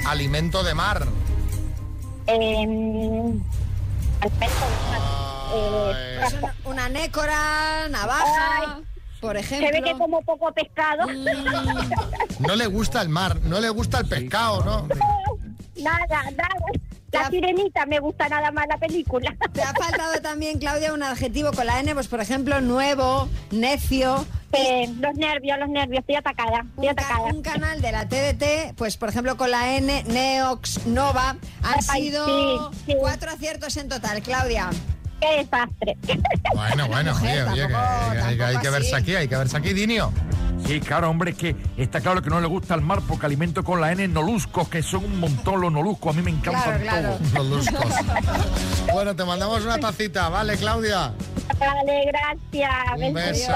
Alimento 0.07 0.63
de 0.63 0.73
mar. 0.73 1.05
Eh, 2.27 2.33
alimento 2.61 3.45
de 4.21 4.39
mar. 4.89 5.01
Eh, 5.55 6.17
Pues 6.21 6.33
paso. 6.33 6.37
una, 6.63 6.71
una 6.71 6.89
nécora, 6.89 7.87
navaja, 7.89 8.59
Ay. 8.77 8.83
por 9.19 9.33
Se 9.35 9.41
ejemplo. 9.41 9.69
ve 9.71 9.81
que 9.83 9.97
como 9.97 10.21
poco 10.21 10.51
pescado. 10.53 11.05
No 12.39 12.55
le 12.55 12.67
gusta 12.67 13.01
el 13.01 13.09
mar, 13.09 13.39
no 13.43 13.59
le 13.59 13.69
gusta 13.69 13.99
el 13.99 14.07
pescado, 14.07 14.63
¿no? 14.63 14.87
nada, 15.83 16.23
nada. 16.31 16.55
La 17.11 17.29
sirenita 17.29 17.85
me 17.85 17.99
gusta 17.99 18.27
nada 18.27 18.51
más 18.51 18.65
la 18.67 18.77
película. 18.77 19.35
Te 19.53 19.61
ha 19.61 19.71
faltado 19.73 20.19
también, 20.21 20.57
Claudia, 20.57 20.93
un 20.93 21.03
adjetivo 21.03 21.51
con 21.51 21.67
la 21.67 21.79
N, 21.79 21.93
pues 21.93 22.07
por 22.07 22.19
ejemplo, 22.19 22.59
nuevo, 22.59 23.29
necio. 23.51 24.25
Eh, 24.51 24.87
los 24.99 25.13
nervios, 25.15 25.59
los 25.59 25.69
nervios, 25.69 25.99
estoy 25.99 26.15
atacada, 26.15 26.65
estoy 26.69 26.87
Un, 26.89 26.95
ca- 26.95 27.03
atacada. 27.05 27.33
un 27.33 27.41
canal 27.43 27.81
de 27.81 27.91
la 27.91 28.07
TDT, 28.07 28.73
pues 28.75 28.97
por 28.97 29.09
ejemplo 29.09 29.37
con 29.37 29.51
la 29.51 29.75
N, 29.75 30.03
Neox, 30.07 30.85
Nova, 30.87 31.35
han 31.61 31.79
Ay, 31.89 32.01
sido 32.03 32.25
sí, 32.71 32.81
sí. 32.87 32.95
cuatro 32.99 33.29
aciertos 33.31 33.77
en 33.77 33.89
total, 33.89 34.21
Claudia. 34.23 34.69
Qué 35.21 35.37
desastre. 35.37 35.97
Bueno, 36.55 36.87
bueno, 36.87 37.13
Mujer, 37.13 37.47
oye, 37.47 37.63
oye, 37.63 37.67
que, 37.67 37.75
hay, 37.75 38.17
que- 38.17 38.21
hay 38.21 38.35
que 38.35 38.37
tampoco 38.53 38.71
verse 38.71 38.95
aquí, 38.95 39.15
hay 39.15 39.27
que 39.27 39.35
verse 39.37 39.57
aquí, 39.57 39.73
Dinio. 39.73 40.11
Sí, 40.65 40.79
claro, 40.79 41.09
hombre, 41.09 41.31
es 41.31 41.37
que 41.37 41.55
está 41.77 41.99
claro 41.99 42.21
que 42.21 42.29
no 42.29 42.39
le 42.39 42.47
gusta 42.47 42.73
el 42.73 42.81
mar 42.81 43.01
porque 43.07 43.25
alimento 43.25 43.63
con 43.63 43.81
la 43.81 43.91
N 43.91 44.07
noluscos, 44.07 44.69
que 44.69 44.81
son 44.81 45.03
un 45.03 45.19
montón 45.19 45.59
los 45.61 45.71
noluscos. 45.71 46.13
A 46.13 46.17
mí 46.17 46.23
me 46.23 46.31
encantan 46.31 46.81
Claro, 46.81 47.17
claro. 47.31 47.35
todos. 47.35 47.65
Bueno, 48.93 49.15
te 49.15 49.25
mandamos 49.25 49.63
una 49.63 49.77
tacita, 49.79 50.29
¿vale, 50.29 50.55
Claudia? 50.57 51.13
Vale, 51.59 52.05
gracias. 52.05 52.71
Un 52.97 53.13
beso. 53.13 53.53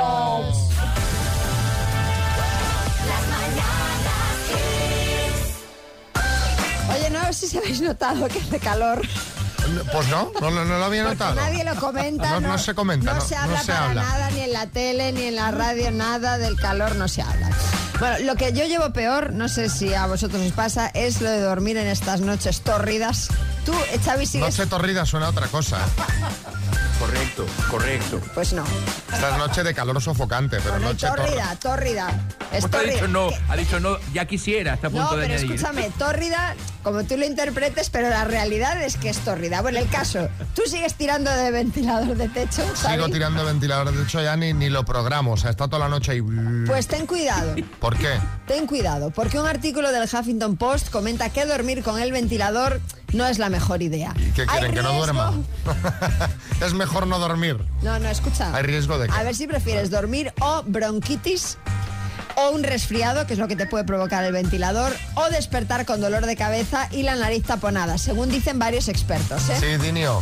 Oye, 6.94 7.10
no 7.10 7.34
sé 7.34 7.48
si 7.48 7.58
habéis 7.58 7.82
notado 7.82 8.28
que 8.28 8.40
hace 8.40 8.60
calor. 8.60 9.02
Pues 9.92 10.08
no, 10.10 10.32
no, 10.42 10.50
no, 10.52 10.66
no 10.66 10.78
lo 10.80 10.86
había 10.86 11.04
notado. 11.04 11.36
nadie 11.36 11.64
lo 11.64 11.76
comenta. 11.76 12.30
No, 12.40 12.40
no 12.42 12.58
se 12.58 12.74
comenta, 12.74 13.14
No, 13.14 13.22
se 13.22 13.36
habla 13.36 13.60
se 13.62 13.72
para 13.72 13.86
habla. 13.86 14.02
nada, 14.04 14.32
ni 14.32 14.42
en 14.42 14.54
la 14.54 14.68
tele, 14.68 15.12
ni 15.12 15.24
en 15.24 15.36
la 15.36 15.52
radio, 15.52 15.92
nada 15.92 16.38
del 16.38 16.56
calor, 16.56 16.96
no 16.96 17.08
se 17.08 17.22
habla. 17.22 17.50
Bueno, 18.00 18.18
lo 18.26 18.36
que 18.36 18.54
yo 18.54 18.66
llevo 18.66 18.94
peor, 18.94 19.34
no 19.34 19.50
sé 19.50 19.70
si 19.70 19.94
a 19.94 20.06
vosotros 20.06 20.42
os 20.46 20.52
pasa, 20.52 20.88
es 20.94 21.20
lo 21.22 21.30
de 21.30 21.42
dormir 21.42 21.78
en 21.78 21.88
estas 21.88 22.22
noches 22.22 22.62
tórridas. 22.62 23.30
Tú, 23.66 23.74
Xavi, 24.06 24.26
sigues... 24.26 24.58
Noche 24.58 24.70
torrida 24.70 25.06
suena 25.06 25.26
a 25.26 25.30
otra 25.30 25.48
cosa. 25.48 25.78
¿eh? 25.78 26.77
Correcto, 27.00 27.46
correcto. 27.70 28.22
Pues 28.34 28.54
no. 28.54 28.64
Esta 29.14 29.30
es 29.32 29.38
noche 29.38 29.64
de 29.64 29.74
calor 29.74 30.02
sofocante, 30.02 30.58
pero 30.58 30.72
Bueno, 30.74 30.90
noche 30.90 31.08
torrida. 31.08 31.56
tórrida, 31.56 31.56
tórrida. 31.60 32.22
Es 32.52 32.66
ha 32.66 32.80
dicho 32.82 33.08
no, 33.08 33.30
ha 33.50 33.56
dicho 33.56 33.80
no, 33.80 33.98
ya 34.14 34.26
quisiera, 34.26 34.74
está 34.74 34.88
a 34.88 34.90
punto 34.90 35.06
No, 35.12 35.18
de 35.18 35.24
pero 35.28 35.34
añadir. 35.36 35.52
escúchame, 35.56 35.92
tórrida, 35.98 36.56
como 36.82 37.04
tú 37.04 37.18
lo 37.18 37.26
interpretes, 37.26 37.90
pero 37.90 38.10
la 38.10 38.24
realidad 38.24 38.82
es 38.82 38.98
que 38.98 39.10
es 39.10 39.20
tórrida. 39.20 39.62
Bueno, 39.62 39.80
el 39.80 39.90
caso, 39.90 40.28
tú 40.56 40.64
sigues 40.66 40.96
tirando 40.96 41.30
de 41.30 41.52
ventilador 41.52 42.16
de 42.16 42.30
techo? 42.30 42.64
Sigo 42.76 43.10
tirando 43.10 43.46
ventilador, 43.46 43.92
de 43.92 44.04
hecho 44.04 44.22
ya 44.22 44.36
ni, 44.36 44.54
ni 44.54 44.70
lo 44.70 44.84
programo, 44.86 45.34
o 45.34 45.38
sea, 45.38 45.52
está 45.52 45.68
toda 45.68 45.80
la 45.80 45.90
noche 45.90 46.14
ahí. 46.14 46.22
Pues 46.66 46.88
ten 46.88 47.06
cuidado. 47.06 47.56
¿Por 47.80 47.96
qué? 47.98 48.18
Ten 48.48 48.66
cuidado, 48.66 49.12
porque 49.12 49.40
un 49.40 49.46
artículo 49.48 49.92
del 49.92 50.04
Huffington 50.12 50.58
Post 50.58 50.90
comenta 50.90 51.30
que 51.30 51.46
dormir 51.46 51.84
con 51.84 52.00
el 52.02 52.12
ventilador 52.12 52.80
no 53.14 53.28
es 53.28 53.40
la 53.40 53.50
mejor 53.50 53.82
idea. 53.82 54.14
¿Y 54.18 54.32
qué 54.32 54.42
¿Hay 54.42 54.48
quieren? 54.48 54.74
¿Que 54.74 54.82
no 54.82 54.94
duerma? 54.94 55.34
es 56.66 56.74
mejor 56.74 57.08
no 57.08 57.20
dormir. 57.20 57.58
No, 57.82 58.00
no, 58.00 58.10
escucha. 58.10 58.56
¿Hay 58.56 58.64
riesgo 58.64 58.98
de 58.98 59.08
qué? 59.08 59.14
A 59.14 59.24
ver 59.24 59.36
si 59.36 59.48
prefieres 59.48 59.90
dormir 59.90 60.34
o 60.40 60.64
bronquitis 60.66 61.58
o 62.36 62.52
un 62.52 62.64
resfriado, 62.64 63.26
que 63.26 63.34
es 63.34 63.40
lo 63.40 63.48
que 63.48 63.56
te 63.56 63.66
puede 63.66 63.84
provocar 63.84 64.24
el 64.24 64.32
ventilador, 64.32 64.96
o 65.16 65.30
despertar 65.30 65.86
con 65.86 66.02
dolor 66.02 66.26
de 66.26 66.36
cabeza 66.36 66.88
y 66.92 67.02
la 67.02 67.16
nariz 67.16 67.44
taponada, 67.44 67.98
según 67.98 68.30
dicen 68.30 68.60
varios 68.60 68.88
expertos. 68.88 69.50
¿eh? 69.50 69.58
Sí, 69.60 69.84
Dinio. 69.84 70.22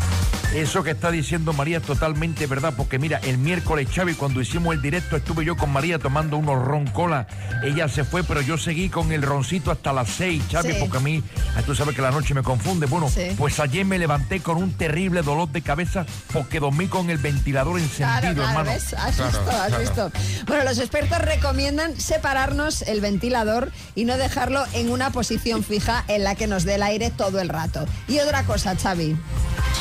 Eso 0.55 0.83
que 0.83 0.91
está 0.91 1.11
diciendo 1.11 1.51
María 1.51 1.77
es 1.79 1.83
totalmente 1.83 2.47
verdad, 2.47 2.73
porque 2.77 2.97
mira, 2.97 3.19
el 3.23 3.37
miércoles, 3.37 3.89
Xavi, 3.93 4.13
cuando 4.13 4.39
hicimos 4.41 4.73
el 4.73 4.81
directo, 4.81 5.17
estuve 5.17 5.43
yo 5.43 5.57
con 5.57 5.71
María 5.73 5.99
tomando 5.99 6.37
unos 6.37 6.63
ron 6.63 6.87
cola. 6.87 7.27
Ella 7.61 7.89
se 7.89 8.05
fue, 8.05 8.23
pero 8.23 8.39
yo 8.39 8.57
seguí 8.57 8.87
con 8.87 9.11
el 9.11 9.21
roncito 9.21 9.69
hasta 9.69 9.91
las 9.91 10.09
seis, 10.09 10.41
Xavi, 10.49 10.71
Sí. 10.73 10.77
porque 10.79 10.97
a 10.97 10.99
mí, 11.01 11.21
ah, 11.57 11.61
tú 11.63 11.75
sabes 11.75 11.93
que 11.93 12.01
la 12.01 12.11
noche 12.11 12.33
me 12.33 12.41
confunde. 12.41 12.85
Bueno, 12.85 13.09
Sí. 13.09 13.31
pues 13.37 13.59
ayer 13.59 13.85
me 13.85 13.99
levanté 13.99 14.39
con 14.39 14.55
un 14.55 14.71
terrible 14.71 15.23
dolor 15.23 15.49
de 15.49 15.61
cabeza 15.61 16.05
porque 16.31 16.61
dormí 16.61 16.87
con 16.87 17.09
el 17.09 17.17
ventilador 17.17 17.77
encendido, 17.77 18.07
Claro, 18.21 18.33
claro, 18.35 18.49
hermano. 18.49 18.71
¿ves? 18.71 18.93
Has 18.93 19.15
Claro, 19.17 19.31
visto, 19.31 19.51
has 19.51 19.67
claro. 19.67 19.79
visto. 19.81 20.11
Bueno, 20.47 20.63
los 20.63 20.79
expertos 20.79 21.17
recomiendan 21.19 21.99
separarnos 21.99 22.81
el 22.83 23.01
ventilador 23.01 23.71
y 23.93 24.05
no 24.05 24.17
dejarlo 24.17 24.63
en 24.73 24.89
una 24.89 25.09
posición 25.11 25.65
fija 25.65 26.05
en 26.07 26.23
la 26.23 26.35
que 26.35 26.47
nos 26.47 26.63
dé 26.63 26.75
el 26.75 26.83
aire 26.83 27.09
todo 27.11 27.41
el 27.41 27.49
rato. 27.49 27.85
Y 28.07 28.19
otra 28.19 28.43
cosa, 28.43 28.73
Xavi, 28.75 29.17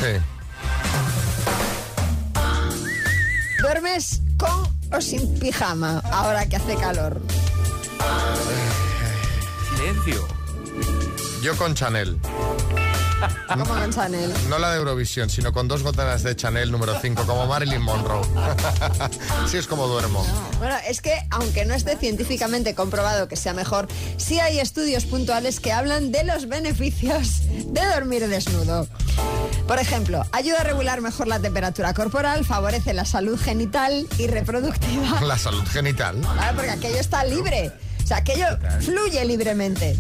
Sí. 0.01 0.07
¿Duermes 3.61 4.21
con 4.37 4.69
o 4.93 5.01
sin 5.01 5.39
pijama 5.39 6.01
ahora 6.13 6.47
que 6.47 6.57
hace 6.57 6.77
calor? 6.77 7.21
Silencio. 9.71 10.29
Yo 11.43 11.57
con 11.57 11.75
Chanel. 11.75 12.19
Como 13.49 13.65
con 13.65 13.91
Chanel. 13.91 14.33
No 14.49 14.59
la 14.59 14.71
de 14.71 14.79
Eurovisión, 14.79 15.31
sino 15.31 15.53
con 15.53 15.69
dos 15.69 15.83
gotas 15.83 16.23
de 16.23 16.37
Chanel 16.37 16.71
número 16.71 16.99
5, 17.01 17.25
como 17.27 17.47
Marilyn 17.47 17.81
Monroe. 17.81 18.27
Así 19.45 19.57
es 19.57 19.67
como 19.67 19.87
duermo. 19.87 20.27
Bueno, 20.59 20.77
es 20.87 21.01
que 21.01 21.15
aunque 21.31 21.65
no 21.65 21.75
esté 21.75 21.97
científicamente 21.97 22.75
comprobado 22.75 23.29
que 23.29 23.37
sea 23.37 23.55
mejor, 23.55 23.89
sí 24.17 24.41
hay 24.41 24.59
estudios 24.59 25.05
puntuales 25.05 25.61
que 25.61 25.73
hablan 25.73 26.13
de 26.13 26.25
los 26.25 26.49
beneficios 26.49 27.43
de 27.49 27.85
dormir 27.95 28.29
desnudo. 28.29 28.89
Por 29.67 29.79
ejemplo, 29.79 30.23
ayuda 30.33 30.61
a 30.61 30.65
regular 30.65 31.01
mejor 31.01 31.27
la 31.27 31.41
temperatura 31.41 31.95
corporal, 31.95 32.45
favorece 32.45 32.93
la 32.93 33.05
salud 33.05 33.39
genital 33.41 34.07
y 34.19 34.27
reproductiva. 34.27 35.21
La 35.25 35.39
salud 35.39 35.65
genital. 35.67 36.17
Claro, 36.21 36.57
porque 36.57 36.71
aquello 36.71 36.99
está 36.99 37.25
libre. 37.25 37.73
O 38.03 38.07
sea, 38.07 38.19
aquello 38.19 38.45
fluye 38.81 39.25
libremente. 39.25 39.97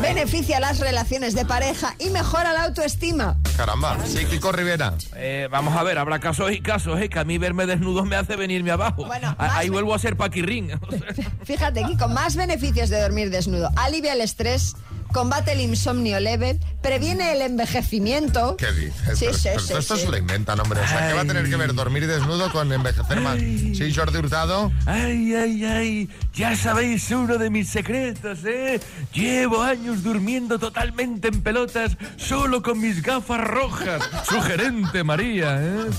Beneficia 0.00 0.60
las 0.60 0.78
relaciones 0.78 1.34
de 1.34 1.44
pareja 1.44 1.96
y 1.98 2.10
mejora 2.10 2.52
la 2.52 2.62
autoestima. 2.62 3.36
Caramba. 3.56 3.98
Sí, 4.06 4.24
Kiko 4.26 4.52
Rivera. 4.52 4.94
Eh, 5.16 5.48
vamos 5.50 5.76
a 5.76 5.82
ver, 5.82 5.98
habrá 5.98 6.20
casos 6.20 6.52
y 6.52 6.60
casos, 6.60 7.00
¿eh? 7.00 7.08
Que 7.08 7.18
a 7.18 7.24
mí 7.24 7.38
verme 7.38 7.66
desnudo 7.66 8.04
me 8.04 8.14
hace 8.14 8.36
venirme 8.36 8.70
abajo. 8.70 9.04
Bueno, 9.04 9.34
Ahí 9.38 9.68
vuelvo 9.68 9.92
a 9.94 9.98
ser 9.98 10.16
paquirrín. 10.16 10.70
Fíjate, 11.42 11.82
Kiko, 11.82 12.06
más 12.08 12.36
beneficios 12.36 12.88
de 12.88 13.00
dormir 13.00 13.30
desnudo. 13.30 13.68
Alivia 13.74 14.12
el 14.12 14.20
estrés, 14.20 14.76
combate 15.12 15.52
el 15.52 15.60
insomnio 15.60 16.18
leve, 16.20 16.58
previene 16.82 17.32
el 17.32 17.42
envejecimiento. 17.42 18.56
¿Qué 18.56 18.70
dices? 18.72 19.18
Sí, 19.18 19.26
Pero- 19.26 19.34
sí, 19.38 19.48
pero 19.48 19.60
sí, 19.60 19.72
esto 19.74 19.96
sí. 19.96 20.02
se 20.02 20.08
lo 20.10 20.16
inventan, 20.16 20.58
hombre. 20.60 20.80
O 20.80 20.86
sea, 20.86 21.08
¿qué 21.08 21.14
va 21.14 21.20
a 21.22 21.24
tener 21.24 21.48
que 21.48 21.56
ver 21.56 21.74
dormir 21.74 22.06
desnudo 22.06 22.50
con 22.50 22.72
envejecer 22.72 23.20
más? 23.20 23.38
Sí, 23.38 23.92
Jordi 23.94 24.18
Hurtado. 24.18 24.72
Ay, 24.86 25.34
ay, 25.34 25.64
ay, 25.64 26.08
ya 26.34 26.56
sabéis 26.56 27.10
uno 27.10 27.38
de 27.38 27.50
mis 27.50 27.68
secretos, 27.68 28.38
¿eh? 28.44 28.80
Llevo 29.12 29.62
años 29.62 30.02
durmiendo 30.02 30.58
totalmente 30.58 31.28
en 31.28 31.42
pelotas, 31.42 31.96
solo 32.16 32.62
con 32.62 32.80
mis 32.80 33.02
gafas 33.02 33.40
rojas. 33.40 34.02
Sugerente, 34.28 35.04
María, 35.04 35.58
¿eh? 35.60 35.90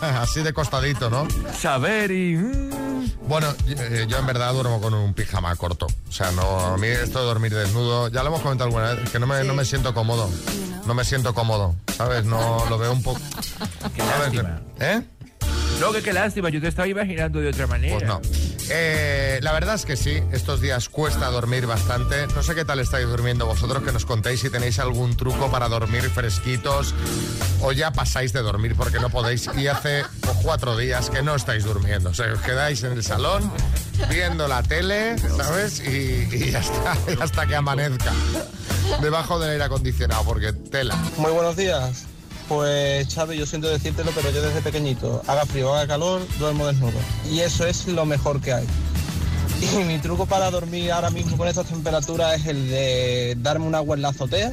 Así 0.00 0.42
de 0.42 0.52
costadito, 0.52 1.10
¿no? 1.10 1.26
Saber 1.58 2.10
y... 2.10 2.36
Bueno, 3.28 3.48
eh, 3.68 4.06
yo 4.08 4.18
en 4.18 4.26
verdad 4.26 4.52
duermo 4.52 4.80
con 4.80 4.94
un 4.94 5.14
pijama 5.14 5.54
corto. 5.56 5.86
O 6.08 6.12
sea, 6.12 6.30
no, 6.32 6.42
a 6.60 6.76
mí 6.76 6.86
esto 6.86 7.20
de 7.20 7.26
dormir 7.26 7.54
desnudo, 7.54 8.08
ya 8.08 8.22
lo 8.22 8.28
hemos 8.28 8.40
comentado 8.42 8.68
alguna 8.68 8.94
vez, 8.94 9.10
que 9.10 9.18
no 9.18 9.26
me, 9.26 9.42
no 9.44 9.54
me 9.54 9.64
siento 9.64 9.94
cómodo. 9.94 10.30
No 10.86 10.94
me 10.94 11.04
siento 11.04 11.34
cómodo, 11.34 11.74
¿sabes? 11.96 12.24
No 12.24 12.64
lo 12.70 12.78
veo 12.78 12.92
un 12.92 13.02
poco... 13.02 13.20
Qué 13.94 14.02
¿sabes? 14.02 14.34
lástima. 14.34 14.60
¿Eh? 14.78 15.02
No, 15.80 15.92
que 15.92 16.02
qué 16.02 16.12
lástima, 16.12 16.48
yo 16.48 16.60
te 16.60 16.68
estaba 16.68 16.86
imaginando 16.86 17.40
de 17.40 17.48
otra 17.48 17.66
manera. 17.66 17.96
Pues 17.96 18.06
no. 18.06 18.20
Eh, 18.68 19.38
la 19.42 19.52
verdad 19.52 19.76
es 19.76 19.84
que 19.84 19.96
sí, 19.96 20.22
estos 20.32 20.60
días 20.60 20.88
cuesta 20.88 21.30
dormir 21.30 21.66
bastante. 21.66 22.26
No 22.28 22.42
sé 22.42 22.54
qué 22.54 22.64
tal 22.64 22.80
estáis 22.80 23.06
durmiendo 23.06 23.46
vosotros, 23.46 23.82
que 23.82 23.92
nos 23.92 24.04
contéis 24.04 24.40
si 24.40 24.50
tenéis 24.50 24.78
algún 24.78 25.16
truco 25.16 25.50
para 25.50 25.68
dormir 25.68 26.10
fresquitos 26.10 26.94
o 27.60 27.72
ya 27.72 27.92
pasáis 27.92 28.32
de 28.32 28.42
dormir 28.42 28.74
porque 28.76 28.98
no 28.98 29.08
podéis 29.10 29.48
y 29.56 29.68
hace 29.68 30.04
cuatro 30.42 30.76
días 30.76 31.10
que 31.10 31.22
no 31.22 31.34
estáis 31.34 31.64
durmiendo. 31.64 32.10
O 32.10 32.14
sea, 32.14 32.32
os 32.32 32.40
quedáis 32.40 32.82
en 32.82 32.92
el 32.92 33.04
salón 33.04 33.50
viendo 34.10 34.48
la 34.48 34.62
tele, 34.62 35.16
¿sabes? 35.18 35.80
Y 35.80 36.50
ya 36.50 36.60
está, 36.60 36.96
y 37.12 37.22
hasta 37.22 37.46
que 37.46 37.56
amanezca. 37.56 38.12
Debajo 39.00 39.38
del 39.38 39.50
aire 39.50 39.64
acondicionado, 39.64 40.24
porque 40.24 40.52
tela. 40.52 40.96
Muy 41.18 41.32
buenos 41.32 41.56
días. 41.56 42.06
Pues 42.48 43.08
Chávez, 43.08 43.38
yo 43.38 43.46
siento 43.46 43.68
decírtelo, 43.68 44.12
pero 44.14 44.30
yo 44.30 44.40
desde 44.40 44.60
pequeñito, 44.60 45.22
haga 45.26 45.44
frío, 45.46 45.74
haga 45.74 45.86
calor, 45.86 46.22
duermo 46.38 46.66
desnudo. 46.66 46.98
Y 47.28 47.40
eso 47.40 47.66
es 47.66 47.88
lo 47.88 48.06
mejor 48.06 48.40
que 48.40 48.52
hay. 48.52 48.66
Y 49.60 49.84
mi 49.84 49.98
truco 49.98 50.26
para 50.26 50.50
dormir 50.50 50.92
ahora 50.92 51.10
mismo 51.10 51.36
con 51.36 51.48
estas 51.48 51.66
temperaturas 51.66 52.40
es 52.40 52.46
el 52.46 52.68
de 52.68 53.36
darme 53.40 53.66
un 53.66 53.74
agua 53.74 53.96
en 53.96 54.02
la 54.02 54.08
azotea, 54.10 54.52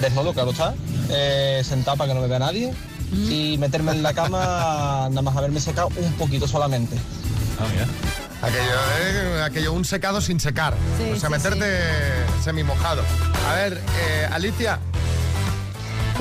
desnudo, 0.00 0.32
claro 0.34 0.50
está, 0.50 0.74
eh, 1.08 1.62
sentado 1.64 1.96
para 1.96 2.08
que 2.08 2.14
no 2.14 2.20
me 2.20 2.28
vea 2.28 2.38
nadie, 2.38 2.74
y 3.12 3.56
meterme 3.58 3.92
en 3.92 4.02
la 4.02 4.12
cama 4.12 5.08
nada 5.10 5.22
más 5.22 5.36
haberme 5.36 5.60
secado 5.60 5.88
un 5.96 6.12
poquito 6.14 6.46
solamente. 6.46 6.96
Ah, 7.58 7.66
mira. 7.72 7.86
Aquello, 8.42 9.38
eh, 9.38 9.42
aquello, 9.42 9.72
un 9.72 9.84
secado 9.84 10.20
sin 10.20 10.38
secar. 10.38 10.74
Sí, 10.98 11.12
o 11.12 11.16
sea, 11.16 11.28
sí, 11.28 11.32
meterte 11.32 11.66
semi 12.42 12.62
mojado. 12.62 13.02
A 13.48 13.54
ver, 13.54 13.80
eh, 14.00 14.28
Alicia. 14.30 14.78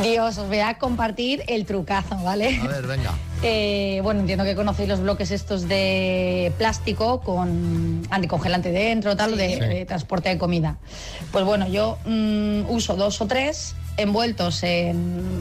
Dios, 0.02 0.38
os 0.38 0.48
voy 0.48 0.60
a 0.60 0.78
compartir 0.80 1.44
el 1.48 1.66
trucazo, 1.66 2.18
¿vale? 2.24 2.60
A 2.64 2.68
ver, 2.68 2.88
venga. 2.88 3.12
Eh, 3.46 4.00
bueno, 4.04 4.22
entiendo 4.22 4.46
que 4.46 4.56
conocéis 4.56 4.88
los 4.88 5.02
bloques 5.02 5.30
estos 5.30 5.68
de 5.68 6.54
plástico 6.58 7.20
con 7.20 8.02
anticongelante 8.10 8.72
dentro, 8.72 9.18
tal, 9.18 9.36
de, 9.36 9.50
Sí. 9.50 9.60
de 9.60 9.86
transporte 9.86 10.30
de 10.30 10.38
comida. 10.38 10.78
Pues 11.34 11.44
bueno, 11.44 11.68
yo 11.68 11.98
mm, 12.06 12.70
uso 12.70 12.96
dos 12.96 13.20
o 13.20 13.28
tres 13.28 13.76
envueltos 13.98 14.64
en 14.64 14.96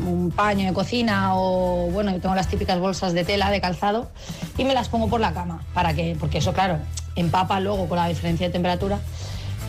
un 0.05 0.33
paño 0.35 0.67
de 0.67 0.73
cocina 0.73 1.37
o, 1.37 1.91
bueno, 1.93 2.11
yo 2.11 2.19
tengo 2.19 2.35
las 2.35 2.49
típicas 2.49 2.81
bolsas 2.81 3.13
de 3.13 3.23
tela 3.23 3.53
de 3.53 3.61
calzado 3.61 4.11
y 4.59 4.65
me 4.65 4.75
las 4.75 4.89
pongo 4.89 5.07
por 5.09 5.21
la 5.21 5.33
cama, 5.33 5.63
para 5.73 5.95
que, 5.95 6.17
porque 6.19 6.39
eso, 6.39 6.53
claro, 6.53 6.79
empapa 7.15 7.61
luego 7.61 7.89
con 7.89 7.99
la 7.99 8.09
diferencia 8.09 8.49
de 8.49 8.53
temperatura. 8.53 8.99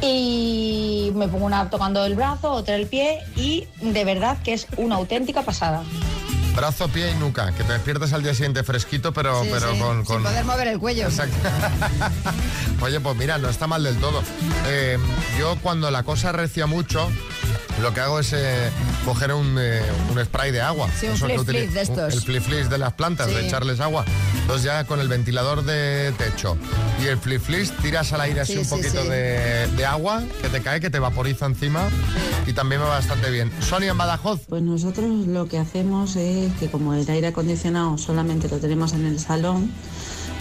Y 0.05 1.11
me 1.15 1.29
pongo 1.29 1.45
una 1.45 1.69
tocando 1.69 2.05
el 2.05 2.15
brazo, 2.15 2.51
otra 2.51 2.75
el 2.75 2.87
pie 2.87 3.19
y 3.37 3.67
de 3.81 4.03
verdad 4.03 4.37
que 4.43 4.53
es 4.53 4.67
una 4.75 4.95
auténtica 4.95 5.43
pasada. 5.43 5.81
Brazo, 6.55 6.87
pie 6.89 7.09
y 7.11 7.15
nuca, 7.15 7.51
que 7.53 7.63
te 7.63 7.71
despiertes 7.73 8.11
al 8.13 8.21
día 8.21 8.33
siguiente 8.33 8.63
fresquito, 8.63 9.11
pero, 9.13 9.41
Sí, 9.43 9.49
pero 9.51 9.73
sí, 9.73 9.79
con, 9.79 10.05
Sin 10.05 10.21
poder 10.23 10.45
mover 10.45 10.67
el 10.67 10.77
cuello. 10.79 11.05
Exacto. 11.05 11.35
Oye, 12.81 12.99
pues 12.99 13.15
mira, 13.15 13.37
no 13.37 13.49
está 13.49 13.65
mal 13.65 13.81
del 13.83 13.95
todo. 13.97 14.21
Eh, 14.67 14.99
yo 15.39 15.57
cuando 15.63 15.89
la 15.89 16.03
cosa 16.03 16.31
recia 16.33 16.67
mucho, 16.67 17.09
lo 17.81 17.93
que 17.93 18.01
hago 18.01 18.19
es 18.19 18.33
eh, 18.33 18.69
coger 19.05 19.33
un, 19.33 19.57
eh, 19.57 19.81
un 20.11 20.23
spray 20.23 20.51
de 20.51 20.61
agua. 20.61 20.89
Sí, 20.99 21.07
un 21.07 21.17
flip 21.17 21.43
flip 21.43 21.71
de 21.71 21.81
estos. 21.81 22.13
El 22.13 22.21
flip 22.21 22.43
flip 22.43 22.65
de 22.65 22.77
las 22.77 22.93
plantas, 22.93 23.29
Sí. 23.29 23.33
de 23.35 23.47
echarles 23.47 23.79
agua. 23.79 24.05
Entonces 24.43 24.65
ya 24.65 24.83
con 24.83 24.99
el 24.99 25.07
ventilador 25.07 25.63
de 25.63 26.13
techo 26.17 26.57
y 27.01 27.07
el 27.07 27.17
flip 27.17 27.41
flip 27.41 27.69
tiras 27.81 28.11
al 28.13 28.21
aire 28.21 28.41
así 28.41 28.53
Sí, 28.53 28.59
un 28.59 28.65
sí, 28.65 28.69
poquito 28.71 29.01
sí. 29.03 29.09
De, 29.09 29.67
de 29.67 29.85
agua 29.85 30.21
que 30.41 30.49
te 30.49 30.61
cae, 30.61 30.79
que 30.79 30.89
te 30.89 30.99
vaporiza 30.99 31.45
encima 31.45 31.87
y 32.45 32.53
también 32.53 32.81
va 32.81 32.89
bastante 32.89 33.31
bien. 33.31 33.51
Sonia 33.61 33.91
en 33.91 33.97
Badajoz. 33.97 34.41
Pues 34.49 34.61
nosotros 34.61 35.09
lo 35.27 35.47
que 35.47 35.57
hacemos 35.57 36.15
es 36.17 36.51
que 36.59 36.69
como 36.69 36.93
el 36.93 37.09
aire 37.09 37.27
acondicionado 37.27 37.97
solamente 37.97 38.49
lo 38.49 38.57
tenemos 38.57 38.93
en 38.93 39.05
el 39.05 39.19
salón, 39.19 39.71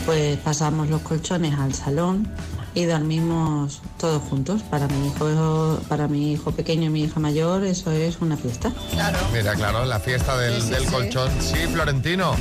pues 0.04 0.36
pasamos 0.38 0.88
los 0.88 1.00
colchones 1.02 1.58
al 1.58 1.74
salón 1.74 2.28
y 2.74 2.84
dormimos 2.84 3.80
todos 3.98 4.22
juntos. 4.22 4.62
Para 4.62 4.88
mi 4.88 5.06
hijo, 5.08 5.78
para 5.88 6.08
mi 6.08 6.32
hijo 6.32 6.50
pequeño 6.52 6.84
y 6.84 6.88
mi 6.90 7.02
hija 7.04 7.20
mayor, 7.20 7.64
eso 7.64 7.90
es 7.90 8.18
una 8.20 8.36
fiesta. 8.36 8.72
Claro. 8.92 9.18
Mira, 9.32 9.54
claro, 9.54 9.84
la 9.84 10.00
fiesta 10.00 10.36
del, 10.38 10.54
Sí, 10.60 10.68
sí, 10.68 10.70
del 10.70 10.84
sí. 10.84 10.90
colchón. 10.90 11.30
Sí, 11.40 11.56
Florentino. 11.72 12.34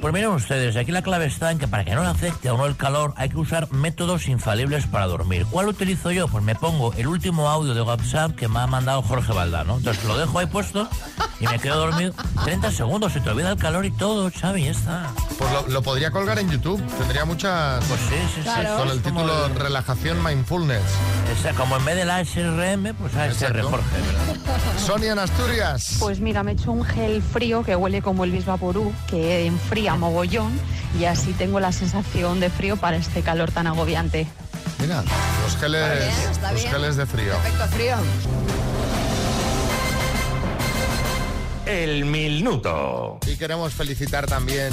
Pues 0.00 0.14
miren 0.14 0.30
ustedes, 0.30 0.76
aquí 0.76 0.92
la 0.92 1.02
clave 1.02 1.26
está 1.26 1.50
en 1.50 1.58
que 1.58 1.66
para 1.66 1.84
que 1.84 1.92
no 1.96 2.02
le 2.02 2.08
afecte 2.08 2.48
a 2.48 2.54
uno 2.54 2.66
el 2.66 2.76
calor 2.76 3.14
hay 3.16 3.30
que 3.30 3.36
usar 3.38 3.68
métodos 3.72 4.28
infalibles 4.28 4.86
para 4.86 5.06
dormir. 5.06 5.44
¿Cuál 5.50 5.66
utilizo 5.66 6.12
yo? 6.12 6.28
Pues 6.28 6.44
me 6.44 6.54
pongo 6.54 6.92
el 6.94 7.08
último 7.08 7.48
audio 7.48 7.74
de 7.74 7.82
WhatsApp 7.82 8.36
que 8.36 8.46
me 8.46 8.60
ha 8.60 8.66
mandado 8.68 9.02
Jorge 9.02 9.32
Valdano. 9.32 9.78
Entonces 9.78 10.04
lo 10.04 10.16
dejo 10.16 10.38
ahí 10.38 10.46
puesto 10.46 10.88
y 11.40 11.46
me 11.46 11.58
quedo 11.58 11.78
dormido 11.78 12.12
30 12.44 12.70
segundos, 12.72 13.12
se 13.12 13.20
te 13.20 13.30
olvida 13.30 13.50
el 13.50 13.58
calor 13.58 13.84
y 13.86 13.90
todo, 13.90 14.30
Xavi, 14.30 14.64
ya 14.64 14.70
está. 14.72 15.06
Pues 15.38 15.52
lo, 15.52 15.68
lo 15.68 15.82
podría 15.82 16.10
colgar 16.10 16.38
en 16.38 16.50
YouTube. 16.50 16.82
Tendría 16.98 17.24
muchas. 17.24 17.84
Pues 17.84 18.00
sí, 18.00 18.14
sí, 18.26 18.32
sí. 18.36 18.40
Claro. 18.42 18.76
Con 18.78 18.88
el 18.90 19.00
título 19.02 19.46
el- 19.46 19.54
Relajación 19.54 20.22
Mindfulness. 20.24 20.82
O 21.38 21.42
sea, 21.42 21.52
como 21.54 21.76
en 21.76 21.84
vez 21.84 21.96
de 21.96 22.04
la 22.04 22.20
SRM, 22.24 22.94
pues 22.94 23.14
ASR. 23.14 23.62
Jorge, 23.62 23.84
¿verdad? 24.06 24.56
Sonia 24.86 25.12
en 25.12 25.18
Asturias. 25.20 25.96
Pues 26.00 26.18
mira, 26.20 26.42
me 26.42 26.52
he 26.52 26.54
hecho 26.54 26.72
un 26.72 26.84
gel 26.84 27.22
frío 27.22 27.62
que 27.62 27.76
huele 27.76 28.02
como 28.02 28.24
el 28.24 28.32
Bisvaporú, 28.32 28.92
que 29.08 29.46
enfría 29.46 29.94
mogollón 29.94 30.50
y 30.98 31.04
así 31.04 31.32
tengo 31.34 31.60
la 31.60 31.70
sensación 31.70 32.40
de 32.40 32.50
frío 32.50 32.76
para 32.76 32.96
este 32.96 33.22
calor 33.22 33.52
tan 33.52 33.66
agobiante. 33.68 34.26
Mira, 34.80 35.02
los 35.44 35.56
geles, 35.56 35.98
bien, 35.98 36.52
los 36.54 36.62
geles 36.62 36.96
de 36.96 37.06
frío. 37.06 37.32
Efecto 37.34 37.66
frío. 37.68 37.96
El 41.68 42.04
minuto. 42.06 43.18
Y 43.26 43.36
queremos 43.36 43.74
felicitar 43.74 44.26
también, 44.26 44.72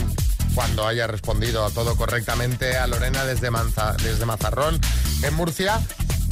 cuando 0.53 0.87
haya 0.87 1.07
respondido 1.07 1.65
a 1.65 1.69
todo 1.71 1.95
correctamente, 1.97 2.77
a 2.77 2.87
Lorena 2.87 3.25
desde, 3.25 3.51
Manza- 3.51 3.95
desde 4.01 4.25
Mazarrón, 4.25 4.79
en 5.21 5.33
Murcia, 5.33 5.81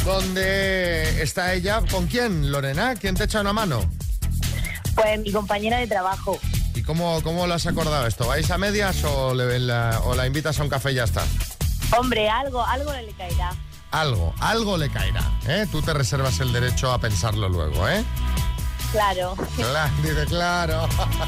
donde 0.06 1.22
está 1.22 1.54
ella. 1.54 1.82
¿Con 1.92 2.08
quién, 2.08 2.52
Lorena? 2.52 2.96
¿Quién 2.96 3.16
te 3.16 3.26
echa 3.26 3.42
una 3.42 3.52
mano? 3.54 3.82
Pues 4.96 5.20
mi 5.20 5.32
compañera 5.32 5.78
de 5.80 5.88
trabajo. 5.88 6.40
¿Y 6.76 6.82
cómo, 6.82 7.22
cómo 7.24 7.46
lo 7.46 7.54
has 7.56 7.68
acordado 7.68 8.08
esto? 8.08 8.28
¿Vais 8.28 8.50
a 8.50 8.58
medias 8.58 9.04
o, 9.04 9.34
le- 9.34 9.60
la, 9.60 10.00
o 10.06 10.16
la 10.16 10.26
invitas 10.28 10.60
a 10.60 10.64
un 10.64 10.70
café 10.70 10.92
y 10.94 10.96
ya 10.96 11.04
está? 11.04 11.24
Hombre, 11.98 12.30
algo, 12.30 12.64
algo 12.66 12.92
le 12.94 13.12
caerá. 13.14 13.52
Algo, 13.92 14.34
algo 14.40 14.78
le 14.78 14.90
caerá, 14.90 15.30
¿eh? 15.48 15.68
Tú 15.72 15.82
te 15.84 15.94
reservas 15.94 16.40
el 16.40 16.52
derecho 16.52 16.92
a 16.92 17.00
pensarlo 17.00 17.48
luego, 17.48 17.88
¿eh? 17.88 18.04
Claro. 18.94 19.36
Claro, 19.58 19.92
dice, 20.04 20.26
claro. 20.28 20.88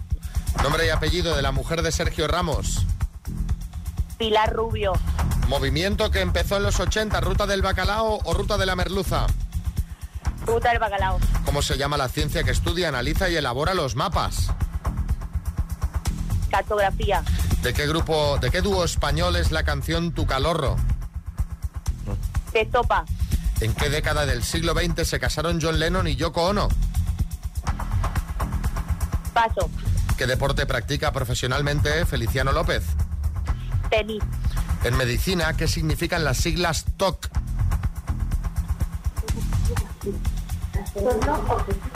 nombre 0.63 0.87
y 0.87 0.89
apellido 0.89 1.35
de 1.35 1.43
la 1.43 1.51
mujer 1.51 1.83
de 1.83 1.91
Sergio 1.91 2.27
Ramos. 2.27 2.83
Pilar 4.17 4.51
Rubio. 4.53 4.93
Movimiento 5.47 6.09
que 6.09 6.21
empezó 6.21 6.57
en 6.57 6.63
los 6.63 6.79
80, 6.79 7.19
Ruta 7.21 7.45
del 7.45 7.61
Bacalao 7.61 8.19
o 8.23 8.33
Ruta 8.33 8.57
de 8.57 8.65
la 8.65 8.75
Merluza. 8.75 9.27
Ruta 10.45 10.69
del 10.69 10.79
Bacalao. 10.79 11.19
¿Cómo 11.45 11.61
se 11.61 11.77
llama 11.77 11.97
la 11.97 12.09
ciencia 12.09 12.43
que 12.43 12.51
estudia, 12.51 12.89
analiza 12.89 13.29
y 13.29 13.35
elabora 13.35 13.73
los 13.73 13.95
mapas? 13.95 14.51
Cartografía. 16.49 17.23
¿De 17.61 17.73
qué 17.73 17.87
grupo, 17.87 18.37
de 18.39 18.51
qué 18.51 18.61
dúo 18.61 18.83
español 18.83 19.35
es 19.35 19.51
la 19.51 19.63
canción 19.63 20.11
Tu 20.11 20.25
Calorro? 20.25 20.75
De 22.51 22.65
Topa. 22.65 23.05
¿En 23.61 23.73
qué 23.73 23.89
década 23.89 24.25
del 24.25 24.43
siglo 24.43 24.73
XX 24.73 25.07
se 25.07 25.19
casaron 25.19 25.59
John 25.61 25.79
Lennon 25.79 26.07
y 26.07 26.15
Yoko 26.15 26.43
Ono? 26.43 26.67
Paso. 29.33 29.69
¿Qué 30.17 30.27
deporte 30.27 30.65
practica 30.65 31.11
profesionalmente 31.11 32.05
Feliciano 32.05 32.51
López? 32.51 32.83
Tenis. 33.89 34.21
En 34.83 34.97
medicina, 34.97 35.55
¿qué 35.55 35.67
significan 35.67 36.23
las 36.23 36.37
siglas 36.37 36.85
TOC? 36.97 37.29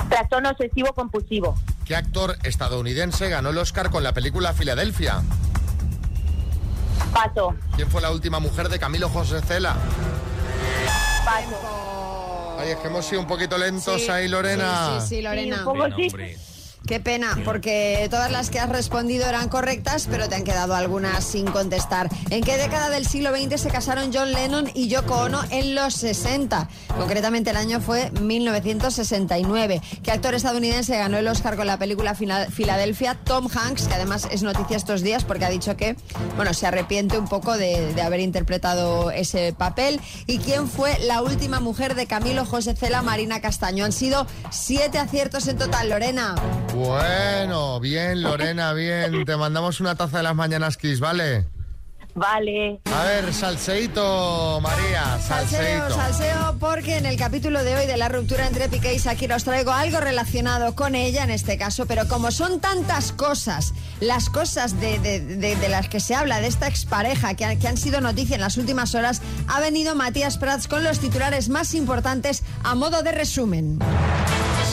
Trastorno 0.10 0.50
obsesivo 0.50 0.94
compulsivo. 0.94 1.56
¿Qué 1.86 1.96
actor 1.96 2.38
estadounidense 2.44 3.30
ganó 3.30 3.50
el 3.50 3.58
Oscar 3.58 3.90
con 3.90 4.04
la 4.04 4.14
película 4.14 4.54
Filadelfia? 4.54 5.22
Paso. 7.14 7.56
¿Quién 7.76 7.90
fue 7.90 8.02
la 8.02 8.12
última 8.12 8.40
mujer 8.40 8.70
de 8.70 8.80
Camilo 8.80 9.10
José 9.10 9.42
Cela? 9.42 9.76
Paso. 11.26 12.58
Ay, 12.60 12.70
es 12.70 12.78
que 12.78 12.88
hemos 12.88 13.06
sido 13.06 13.22
un 13.22 13.28
poquito 13.28 13.58
lentos 13.58 14.02
Sí, 14.02 14.10
ahí, 14.10 14.28
Lorena. 14.28 15.00
Sí, 15.00 15.08
sí, 15.08 15.16
sí, 15.16 15.22
Lorena. 15.22 15.58
Sí, 15.58 15.62
un 15.62 15.66
poco 15.66 15.96
sí. 15.96 16.10
Qué 16.86 17.02
pena, 17.02 17.38
porque 17.44 18.08
todas 18.10 18.32
las 18.32 18.50
que 18.50 18.60
has 18.60 18.70
respondido 18.70 19.28
eran 19.28 19.50
correctas, 19.50 20.08
pero 20.10 20.30
te 20.30 20.36
han 20.36 20.46
quedado 20.46 20.74
algunas 20.74 21.22
sin 21.22 21.46
contestar. 21.46 22.08
¿En 22.30 22.42
qué 22.44 22.56
década 22.56 22.90
del 22.90 23.06
siglo 23.06 23.32
XX 23.36 23.60
se 23.60 23.70
casaron 23.70 24.12
John 24.14 24.32
Lennon 24.32 24.72
y 24.74 24.88
Yoko 24.88 25.16
Ono 25.24 25.42
en 25.50 25.76
los 25.76 25.96
60? 25.96 26.70
Concretamente 26.98 27.50
el 27.50 27.58
año 27.58 27.82
fue 27.82 28.10
1969. 28.22 29.82
¿Qué 30.02 30.12
actor 30.12 30.34
estadounidense 30.34 30.98
ganó 30.98 31.18
el 31.18 31.28
Oscar 31.28 31.58
con 31.58 31.68
la 31.68 31.78
película 31.78 32.16
Fila- 32.16 32.48
Filadelfia? 32.50 33.16
Tom 33.16 33.50
Hanks, 33.54 33.88
que 33.90 33.94
además 33.96 34.26
es 34.32 34.44
noticia 34.44 34.78
estos 34.78 35.02
días 35.02 35.26
porque 35.26 35.44
ha 35.44 35.50
dicho 35.50 35.76
que, 35.76 35.98
bueno, 36.38 36.54
se 36.54 36.68
arrepiente 36.68 37.18
un 37.18 37.28
poco 37.28 37.58
de, 37.58 37.94
de 37.94 38.02
haber 38.02 38.22
interpretado 38.22 39.12
ese 39.12 39.52
papel. 39.52 40.00
¿Y 40.26 40.38
quién 40.38 40.70
fue 40.70 40.98
la 41.00 41.22
última 41.22 41.60
mujer 41.60 41.96
de 41.96 42.08
Camilo 42.08 42.46
José 42.46 42.76
Cela, 42.76 43.02
Marina 43.02 43.42
Castaño? 43.42 43.84
Han 43.84 43.92
sido 43.92 44.26
siete 44.52 45.00
aciertos 45.00 45.48
en 45.50 45.58
total, 45.58 45.90
Lorena. 45.90 46.36
Bueno, 46.78 47.80
bien, 47.80 48.22
Lorena, 48.22 48.72
bien. 48.74 49.26
Te 49.26 49.36
mandamos 49.36 49.80
una 49.80 49.96
taza 49.96 50.18
de 50.18 50.24
las 50.24 50.36
mañanas 50.36 50.78
Kiss, 50.78 51.00
¿vale? 51.00 51.46
Vale. 52.14 52.80
A 52.96 53.04
ver, 53.04 53.32
salseito, 53.34 54.60
María, 54.62 55.20
Salseo, 55.20 55.60
salseito. 55.60 55.96
salseo, 55.96 56.56
porque 56.60 56.98
en 56.98 57.06
el 57.06 57.16
capítulo 57.18 57.64
de 57.64 57.76
hoy 57.76 57.86
de 57.86 57.96
la 57.98 58.10
ruptura 58.10 58.48
entre 58.48 58.70
Piqué 58.70 58.94
y 58.96 58.98
Shakira 58.98 59.36
os 59.36 59.44
traigo 59.44 59.72
algo 59.72 60.00
relacionado 60.00 60.74
con 60.76 60.96
ella 60.96 61.24
en 61.24 61.30
este 61.30 61.60
caso, 61.60 61.86
pero 61.86 62.08
como 62.08 62.32
son 62.32 62.60
tantas 62.60 63.12
cosas, 63.12 63.74
las 64.00 64.30
cosas 64.30 64.80
de, 64.80 64.98
de- 65.00 65.20
de- 65.20 65.56
de 65.56 65.70
las 65.70 65.90
que 65.90 66.00
se 66.00 66.16
habla 66.16 66.40
de 66.42 66.48
esta 66.48 66.68
expareja 66.68 67.36
que, 67.36 67.58
que 67.60 67.68
han 67.68 67.78
sido 67.78 68.02
noticia 68.02 68.34
en 68.36 68.42
las 68.42 68.58
últimas 68.58 68.96
horas, 68.96 69.22
ha 69.48 69.60
venido 69.60 69.94
Matías 69.96 70.40
Prats 70.40 70.68
con 70.68 70.84
los 70.84 70.98
titulares 71.00 71.50
más 71.50 71.76
importantes 71.76 72.44
a 72.64 72.74
modo 72.74 73.04
de 73.04 73.12
resumen. 73.12 73.78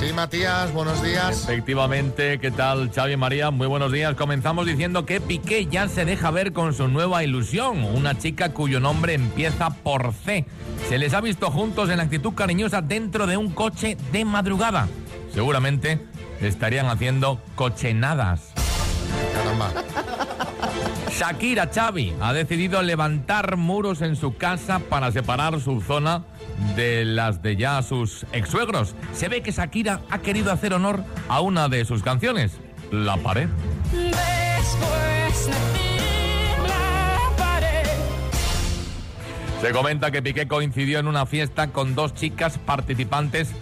Sí, 0.04 0.12
Matías, 0.12 0.70
buenos 0.74 1.02
días. 1.02 1.44
Efectivamente, 1.44 2.38
¿qué 2.38 2.50
tal 2.50 2.90
Xavi 2.92 3.14
y 3.14 3.16
María? 3.16 3.50
Muy 3.50 3.66
buenos 3.66 3.90
días. 3.90 4.14
Comenzamos 4.16 4.66
diciendo 4.66 5.06
que 5.06 5.18
Piqué 5.18 5.64
ya 5.64 5.88
se 5.88 6.04
deja 6.04 6.30
ver 6.30 6.52
con 6.52 6.74
su 6.74 6.88
nueva 6.88 7.24
ilusión, 7.24 7.82
una 7.84 8.18
chica 8.18 8.52
cuyo 8.52 8.80
nombre 8.80 9.14
empieza 9.14 9.70
por 9.70 10.12
C. 10.12 10.44
Se 10.90 10.98
les 10.98 11.14
ha 11.14 11.22
visto 11.22 11.50
juntos 11.50 11.88
en 11.88 12.00
actitud 12.00 12.34
cariñosa 12.34 12.82
dentro 12.82 13.26
de 13.26 13.38
un 13.38 13.50
coche 13.50 13.96
de 14.12 14.26
madrugada. 14.26 14.88
Seguramente 15.32 15.98
estarían 16.42 16.88
haciendo 16.88 17.40
cochenadas. 17.54 18.52
Caramba. 19.32 19.70
Shakira 21.18 21.70
Xavi 21.72 22.12
ha 22.20 22.32
decidido 22.32 22.82
levantar 22.82 23.56
muros 23.56 24.02
en 24.02 24.16
su 24.16 24.36
casa 24.36 24.80
para 24.80 25.12
separar 25.12 25.60
su 25.60 25.80
zona 25.80 26.24
de 26.74 27.04
las 27.04 27.40
de 27.40 27.54
ya 27.54 27.80
sus 27.82 28.26
ex-suegros. 28.32 28.96
Se 29.12 29.28
ve 29.28 29.40
que 29.40 29.52
Shakira 29.52 30.00
ha 30.10 30.18
querido 30.18 30.50
hacer 30.50 30.74
honor 30.74 31.04
a 31.28 31.40
una 31.40 31.68
de 31.68 31.84
sus 31.84 32.02
canciones, 32.02 32.58
La 32.90 33.16
Pared. 33.16 33.48
Después 33.92 35.46
de 35.46 35.52
ti, 35.52 36.66
la 36.66 37.18
pared. 37.36 37.88
Se 39.60 39.70
comenta 39.70 40.10
que 40.10 40.20
Piqué 40.20 40.48
coincidió 40.48 40.98
en 40.98 41.06
una 41.06 41.26
fiesta 41.26 41.68
con 41.68 41.94
dos 41.94 42.14
chicas 42.14 42.58
participantes 42.58 43.52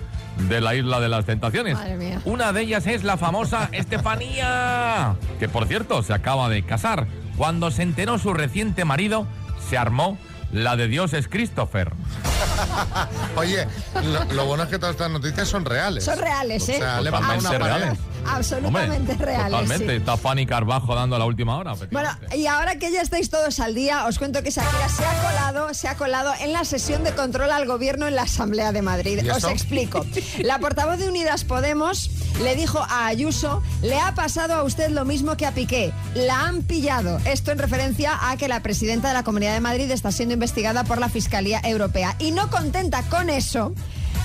de 0.49 0.61
la 0.62 0.75
Isla 0.75 1.01
de 1.01 1.11
las 1.11 1.27
Tentaciones. 1.27 1.75
Madre 1.75 1.97
mía. 1.97 2.23
Una 2.25 2.55
de 2.55 2.62
ellas 2.62 2.87
es 2.87 3.05
la 3.05 3.19
famosa 3.19 3.69
Estefanía, 3.73 5.17
que 5.38 5.51
por 5.51 5.67
cierto 5.67 6.03
se 6.03 6.15
acaba 6.15 6.49
de 6.49 6.62
casar. 6.62 7.07
Cuando 7.37 7.71
se 7.71 7.83
enteró 7.83 8.18
su 8.18 8.35
reciente 8.35 8.85
marido, 8.85 9.27
se 9.68 9.79
armó 9.79 10.18
la 10.53 10.77
de 10.77 10.87
Dios 10.87 11.14
es 11.14 11.29
Christopher. 11.29 11.92
Oye, 13.37 13.66
lo, 14.03 14.25
lo 14.35 14.46
bueno 14.46 14.64
es 14.64 14.68
que 14.70 14.79
todas 14.79 14.94
estas 14.94 15.11
noticias 15.11 15.48
son 15.48 15.64
reales. 15.64 16.05
Son 16.05 16.18
reales, 16.18 16.68
¿eh? 16.68 16.77
O 16.77 16.79
sea, 16.79 17.01
una 17.01 17.11
Totalmente 17.11 17.59
pared. 17.59 17.64
reales. 17.64 17.98
Absolutamente 18.25 19.12
Hombre, 19.12 19.27
reales. 19.27 19.51
Totalmente. 19.51 19.87
sí. 19.94 19.96
Está 19.96 20.16
Fanny 20.16 20.46
Carbajo 20.46 20.94
dando 20.94 21.18
la 21.18 21.25
última 21.25 21.57
hora. 21.57 21.75
Bueno, 21.90 22.09
y 22.37 22.46
ahora 22.46 22.77
que 22.77 22.92
ya 22.92 23.01
estáis 23.01 23.31
todos 23.31 23.59
al 23.59 23.75
día, 23.75 24.07
os 24.07 24.18
cuento 24.18 24.42
que 24.44 24.51
Shakira 24.51 24.88
se 24.88 25.05
ha 25.05 25.22
colado, 25.22 25.75
se 25.75 25.88
ha 25.88 25.96
colado 25.96 26.33
en 26.40 26.53
la 26.53 26.64
sesión 26.64 27.03
de 27.03 27.12
control 27.14 27.51
al 27.51 27.66
gobierno 27.66 28.07
en 28.07 28.14
la 28.14 28.22
Asamblea 28.22 28.70
de 28.72 28.81
Madrid. 28.83 29.20
¿Y 29.25 29.31
Os 29.31 29.42
explico. 29.44 30.07
La 30.40 30.59
portavoz 30.61 30.98
de 30.98 31.09
Unidas 31.09 31.42
Podemos 31.44 32.11
le 32.42 32.55
dijo 32.55 32.79
a 32.88 33.07
Ayuso, 33.07 33.61
le 33.83 33.98
ha 33.98 34.14
pasado 34.14 34.55
a 34.55 34.62
usted 34.62 34.90
lo 34.90 35.05
mismo 35.05 35.37
que 35.37 35.46
a 35.46 35.53
Piqué, 35.53 35.92
la 36.14 36.42
han 36.46 36.62
pillado. 36.62 37.18
Esto 37.25 37.51
en 37.51 37.59
referencia 37.59 38.31
a 38.31 38.37
que 38.37 38.46
la 38.48 38.61
presidenta 38.62 39.09
de 39.09 39.14
la 39.14 39.25
Comunidad 39.25 39.53
de 39.55 39.61
Madrid 39.61 39.90
está 39.90 40.12
siendo 40.12 40.35
investigada 40.35 40.85
por 40.85 40.98
la 40.98 41.09
Fiscalía 41.09 41.61
Europea. 41.64 42.02
Y 42.19 42.31
no 42.33 42.51
contenta 42.51 43.03
con 43.05 43.31
eso, 43.31 43.75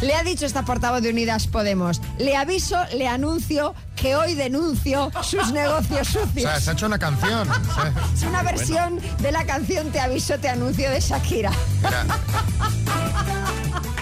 le 0.01 0.13
ha 0.15 0.23
dicho 0.23 0.45
esta 0.45 0.63
portavoz 0.63 1.01
de 1.01 1.09
Unidas 1.09 1.47
Podemos, 1.47 2.01
le 2.19 2.35
aviso, 2.35 2.77
le 2.93 3.07
anuncio 3.07 3.73
que 3.95 4.15
hoy 4.15 4.35
denuncio 4.35 5.11
sus 5.23 5.51
negocios 5.51 6.07
O 6.15 6.19
sucios. 6.25 6.43
sea, 6.43 6.59
se 6.59 6.69
ha 6.69 6.73
hecho 6.73 6.85
una 6.85 6.99
canción. 6.99 7.47
Es 8.13 8.23
una 8.23 8.43
versión 8.43 8.99
de 9.19 9.31
la 9.31 9.45
canción 9.45 9.89
Te 9.91 9.99
aviso, 9.99 10.37
te 10.39 10.49
anuncio 10.49 10.89
de 10.91 10.99
Shakira. 10.99 11.51
Mira. 11.81 12.05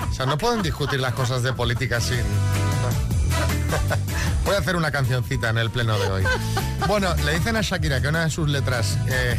O 0.09 0.13
sea, 0.13 0.25
no 0.25 0.38
pueden 0.38 0.61
discutir 0.61 0.99
las 0.99 1.13
cosas 1.13 1.43
de 1.43 1.53
política 1.53 1.99
sin... 2.01 2.19
Voy 4.45 4.55
a 4.55 4.60
hacer 4.60 4.75
una 4.75 4.91
cancioncita 4.91 5.49
en 5.49 5.58
el 5.58 5.69
pleno 5.69 5.97
de 5.99 6.10
hoy. 6.10 6.23
Bueno, 6.88 7.15
le 7.25 7.34
dicen 7.34 7.55
a 7.55 7.62
Shakira 7.62 7.99
que 7.99 8.10
una 8.10 8.25
de 8.25 8.29
sus 8.29 8.47
letras 8.47 8.99
eh, 9.08 9.36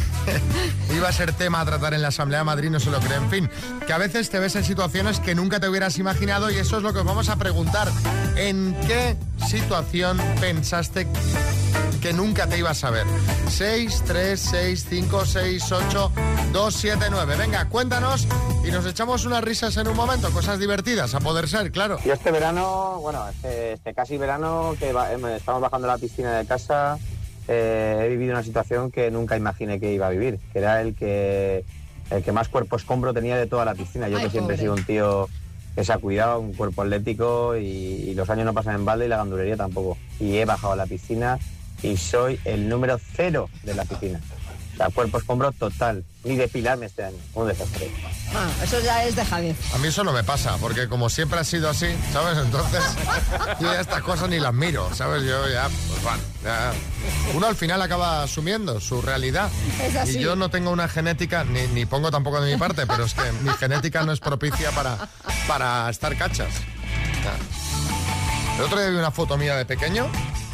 iba 0.93 1.07
a 1.07 1.11
ser 1.13 1.31
tema 1.31 1.61
a 1.61 1.65
tratar 1.65 1.93
en 1.93 2.01
la 2.01 2.09
Asamblea 2.09 2.39
de 2.39 2.45
Madrid, 2.45 2.69
no 2.69 2.79
se 2.79 2.91
lo 2.91 2.99
cree. 2.99 3.15
En 3.15 3.29
fin, 3.29 3.49
que 3.85 3.93
a 3.93 3.97
veces 3.97 4.29
te 4.29 4.37
ves 4.39 4.57
en 4.57 4.65
situaciones 4.65 5.21
que 5.21 5.33
nunca 5.33 5.61
te 5.61 5.69
hubieras 5.69 5.97
imaginado 5.97 6.51
y 6.51 6.57
eso 6.57 6.77
es 6.77 6.83
lo 6.83 6.91
que 6.91 6.99
os 6.99 7.05
vamos 7.05 7.29
a 7.29 7.37
preguntar. 7.37 7.89
¿En 8.35 8.75
qué 8.85 9.15
situación 9.47 10.17
pensaste 10.41 11.07
que 11.99 12.13
nunca 12.13 12.47
te 12.47 12.57
ibas 12.59 12.83
a 12.83 12.91
ver? 12.91 13.05
6, 13.49 14.03
3, 14.05 14.39
6, 14.39 14.85
5, 14.89 15.25
6, 15.25 15.71
8, 15.71 16.11
2, 16.53 16.73
7, 16.75 17.05
9. 17.09 17.35
Venga, 17.37 17.69
cuéntanos 17.69 18.27
y 18.67 18.71
nos 18.71 18.85
echamos 18.85 19.25
unas 19.25 19.43
risas 19.43 19.75
en 19.77 19.87
un 19.87 19.95
momento, 19.95 20.29
cosas 20.31 20.59
divertidas, 20.59 21.13
a 21.15 21.19
poder 21.19 21.47
ser, 21.47 21.71
claro. 21.71 21.97
Yo 22.05 22.13
este 22.13 22.31
verano, 22.31 22.99
bueno, 23.01 23.27
este, 23.29 23.73
este 23.73 23.93
casi 23.93 24.17
verano 24.17 24.75
que 24.79 24.91
va- 24.93 25.11
em, 25.13 25.25
estamos 25.27 25.61
bajando 25.61 25.89
a 25.89 25.93
la 25.93 25.97
piscina 25.97 26.37
de 26.37 26.45
casa, 26.45 26.97
eh, 27.47 28.01
he 28.05 28.09
vivido 28.09 28.33
una 28.33 28.43
situación 28.43 28.91
que 28.91 29.09
nunca 29.11 29.37
imaginé 29.37 29.79
que 29.79 29.93
iba 29.93 30.07
a 30.07 30.09
vivir, 30.11 30.39
que 30.53 30.59
era 30.59 30.81
el 30.81 30.95
que 30.95 31.63
el 32.09 32.23
que 32.23 32.31
más 32.31 32.47
cuerpo 32.47 32.77
escombro 32.77 33.13
tenía 33.13 33.35
de 33.37 33.47
toda 33.47 33.65
la 33.65 33.75
piscina. 33.75 34.07
Yo 34.07 34.17
Ay, 34.17 34.25
que 34.25 34.29
siempre 34.29 34.55
he 34.55 34.57
pobre. 34.57 34.63
sido 34.63 34.73
un 34.75 34.83
tío 34.85 35.29
que 35.75 35.83
se 35.83 35.91
ha 35.93 35.97
cuidado, 35.97 36.39
un 36.39 36.53
cuerpo 36.53 36.81
atlético 36.81 37.55
y, 37.57 37.65
y 37.65 38.13
los 38.15 38.29
años 38.29 38.45
no 38.45 38.53
pasan 38.53 38.75
en 38.75 38.85
balde 38.85 39.05
y 39.05 39.09
la 39.09 39.17
gandulería 39.17 39.57
tampoco. 39.57 39.97
Y 40.19 40.37
he 40.37 40.45
bajado 40.45 40.73
a 40.73 40.75
la 40.77 40.85
piscina 40.87 41.37
y 41.83 41.97
soy 41.97 42.39
el 42.45 42.67
número 42.69 42.99
cero 43.15 43.49
de 43.63 43.73
la 43.73 43.85
piscina. 43.85 44.19
O 44.73 44.77
sea, 44.77 44.89
cuerpo 44.91 45.17
escombro 45.17 45.51
total. 45.53 46.03
Ni 46.23 46.35
depilarme 46.35 46.85
este 46.85 47.03
año. 47.03 47.17
Un 47.33 47.47
desastre. 47.47 47.89
Ah, 48.35 48.47
eso 48.61 48.79
ya 48.79 49.03
es 49.05 49.15
de 49.15 49.25
Javier. 49.25 49.55
A 49.73 49.79
mí 49.79 49.87
eso 49.87 50.03
no 50.03 50.13
me 50.13 50.23
pasa, 50.23 50.57
porque 50.57 50.87
como 50.87 51.09
siempre 51.09 51.39
ha 51.39 51.43
sido 51.43 51.67
así, 51.67 51.87
¿sabes? 52.13 52.37
Entonces, 52.37 52.83
yo 53.59 53.73
ya 53.73 53.81
estas 53.81 54.03
cosas 54.03 54.29
ni 54.29 54.39
las 54.39 54.53
miro, 54.53 54.93
¿sabes? 54.93 55.23
Yo 55.23 55.49
ya, 55.49 55.63
pues 55.63 56.03
bueno, 56.03 56.19
ya. 56.43 56.73
Uno 57.33 57.47
al 57.47 57.55
final 57.55 57.81
acaba 57.81 58.21
asumiendo 58.21 58.79
su 58.79 59.01
realidad. 59.01 59.49
Es 59.81 59.95
así. 59.95 60.19
Y 60.19 60.21
yo 60.21 60.35
no 60.35 60.49
tengo 60.49 60.69
una 60.69 60.87
genética, 60.87 61.43
ni, 61.43 61.65
ni 61.69 61.87
pongo 61.87 62.11
tampoco 62.11 62.39
de 62.39 62.51
mi 62.51 62.59
parte, 62.59 62.85
pero 62.85 63.05
es 63.05 63.15
que 63.15 63.31
mi 63.41 63.49
genética 63.53 64.03
no 64.03 64.11
es 64.11 64.19
propicia 64.19 64.69
para, 64.71 65.09
para 65.47 65.89
estar 65.89 66.15
cachas. 66.17 66.53
Ya. 67.23 68.57
El 68.57 68.63
otro 68.63 68.79
día 68.79 68.89
vi 68.89 68.97
una 68.97 69.11
foto 69.11 69.37
mía 69.37 69.55
de 69.55 69.65
pequeño. 69.65 70.07